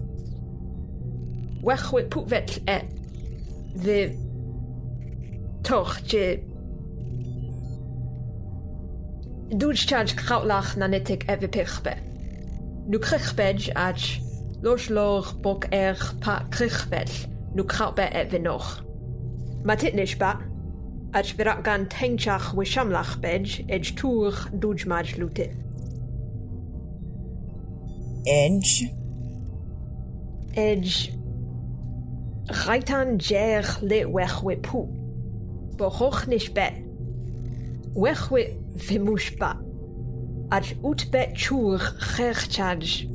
Łechły 1.63 2.03
puwetl 2.03 2.59
et. 2.65 2.98
Fy... 3.77 4.17
Toch, 5.63 5.99
je... 6.07 6.39
Dwi'n 9.49 9.77
siarad 9.77 10.13
crawlach 10.17 10.75
na 10.77 10.87
netig 10.87 11.25
efo 11.29 11.49
pirchbe. 11.49 11.95
Nw 12.89 12.99
crichbed 13.01 13.69
at 13.77 14.01
loch 14.61 14.89
loch 14.89 15.33
bog 15.41 15.65
erch 15.73 16.11
pa 16.21 16.39
crichbell 16.53 17.13
nw 17.55 17.65
crawbe 17.69 18.05
efo 18.13 18.41
noch. 18.41 18.69
Mae 19.65 19.77
titnish 19.81 20.17
ba, 20.21 20.37
at 21.13 21.33
byrach 21.37 21.63
gan 21.65 21.87
tengchach 21.89 22.51
wysiamlach 22.57 23.17
bed 23.23 23.49
edge 23.67 23.95
tŵr 23.99 24.37
dwi'n 24.61 24.85
mad 24.89 25.13
lwte. 25.17 25.49
Edge? 28.29 28.89
Edge 30.53 31.18
غيتان 32.51 33.17
جيغ 33.17 33.85
لي 33.85 34.05
وخوي 34.05 34.55
بو 34.55 34.87
بوخوخ 35.79 36.29
نشبع 36.29 36.71
وخوي 37.95 38.47
في 38.77 38.99
مشبع 38.99 39.55
أج 40.51 40.75
أتبع 40.83 41.25
تشور 41.25 41.77
خير 41.77 42.33
تشاج 42.33 43.09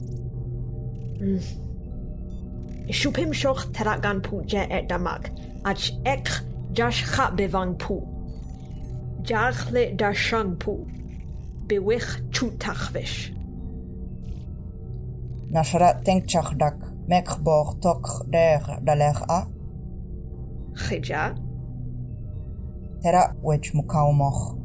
شوبم 2.91 3.33
شوخ 3.33 3.71
تراغان 3.71 4.19
بو 4.19 4.41
جاء 4.41 4.87
دماغ 4.87 5.21
أج 5.67 5.93
إكر 6.07 6.33
جاش 6.73 7.05
خاب 7.05 7.37
بفان 7.37 7.73
بو 7.73 8.07
جاغ 9.21 9.71
لي 9.71 9.93
داشان 9.93 10.55
بو 10.55 10.87
بوخ 11.69 12.21
تشو 12.33 12.51
تخفش 12.51 13.33
نشرة 15.51 15.93
تنك 15.93 16.25
تشخدك 16.25 16.94
Mekbor 17.07 17.77
Tokrer 17.83 18.81
Daler'a 18.81 19.47
Khidja. 20.75 21.35
Tera 23.03 23.35
Wech 23.43 23.75
Mukaumoch 23.75 24.57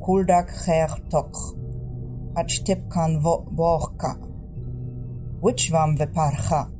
Kuldak 0.00 0.48
Her 0.66 0.88
Toch 1.10 1.54
Achtipkan 2.34 3.20
Borka 3.22 4.16
Wichwam 5.42 5.98
Veparcha 5.98 6.70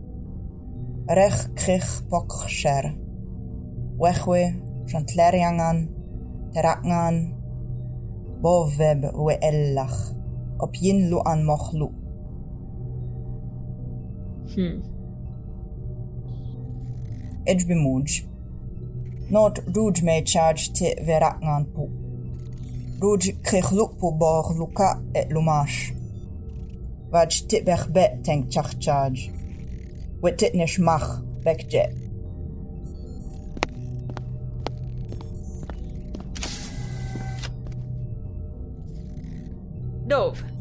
Rech 1.09 1.55
Krich 1.55 2.09
Poksher 2.09 2.95
Wechwe 3.99 4.57
Chantleriangan 4.87 5.89
Terakngan 6.55 7.35
Boweb 8.41 9.13
Weellach 9.13 10.15
Opjin 10.59 11.11
Luan 11.11 11.45
Mochlu 11.45 11.93
Hmm. 14.57 14.81
Edgebimuj. 17.45 18.25
Not 19.31 19.59
Ruj 19.67 20.03
may 20.03 20.23
charge 20.23 20.73
te 20.73 20.95
veraknanpu. 21.05 21.91
Ruj 23.01 23.35
krechlupu 23.43 24.15
bor 24.19 24.55
luka 24.57 25.03
et 25.15 25.29
lumash. 25.29 25.93
Vaj 27.13 27.43
te 27.49 27.61
berbe 27.69 28.07
tank 28.25 28.49
chach 28.49 28.73
charge. 28.81 29.29
Wet 30.23 30.43
it 30.43 30.55
nishmach 30.55 31.21
bekje. 31.45 31.93
Dove. 40.09 40.56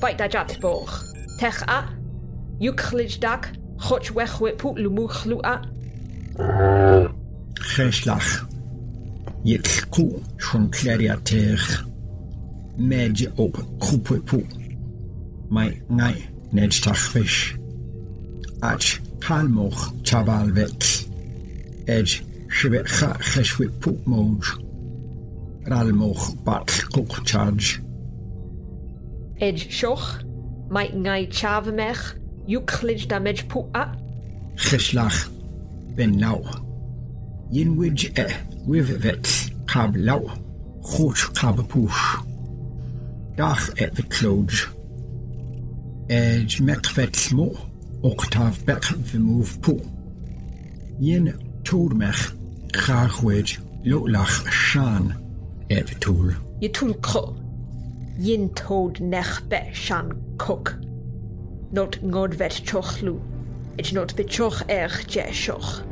Baitdajat 0.00 0.60
Bor. 0.60 0.88
Tech 1.38 1.62
A. 1.68 1.84
Yukhlidjdak. 2.58 3.52
Chochwechwiput 3.78 4.78
Lumuchlu'a. 4.78 5.60
Geslag. 7.76 8.46
Yikku. 9.44 10.22
Shunklariater. 10.38 11.84
Medje 12.76 13.32
op. 13.36 13.56
Koepupu. 13.78 14.42
Mai 15.48 15.82
ngai. 15.88 16.16
Nedstachfish. 16.52 17.56
Ach. 18.60 19.00
Halmoch. 19.28 19.92
Chabalvet. 20.02 21.06
Edge. 21.86 22.22
Shibetcha. 22.48 23.16
Geschwiput 23.34 24.06
Moj. 24.06 24.46
Ralmoch. 25.66 26.34
Bat. 26.44 26.84
Kokcharge. 26.92 27.89
Edge 29.40 29.70
Shoch, 29.70 30.22
Mai 30.68 30.88
Ngai 30.88 31.26
Chavmech, 31.30 32.14
Yuklij 32.46 33.06
Damej 33.08 33.48
Pu'a. 33.48 33.96
Chislach, 34.56 35.28
Ben 35.96 36.18
Lau. 36.20 36.44
Yinwij 37.50 38.12
E, 38.18 38.26
Wivet, 38.66 39.50
Kab 39.66 39.96
Lau, 39.96 40.30
Chuch 40.82 41.32
Kab 41.34 41.66
Push. 41.68 42.18
Dach 43.36 43.70
Et 43.76 43.90
Vitloj. 43.96 44.68
Edge 46.08 46.60
Mekvet 46.60 47.16
Smo, 47.16 47.56
Oktav 48.02 48.64
Bek 48.66 48.84
Vimov 49.10 49.58
Pu. 49.62 49.80
Yin 50.98 51.32
Todmech, 51.64 52.34
Krachwej, 52.72 53.58
Lolach 53.84 54.46
Shan, 54.50 55.14
Et 55.70 55.82
Vitul. 55.88 56.36
Yitul 56.60 56.94
Kro. 57.00 57.39
Yintod 58.20 59.00
nechbe 59.00 59.72
shan 59.72 60.12
cook. 60.36 60.76
Not 61.72 61.92
ngodvet 62.02 62.66
chochlu, 62.66 63.18
it 63.78 63.94
not 63.94 64.14
bichoch 64.14 64.60
er 64.68 64.90
jeshoch. 65.08 65.89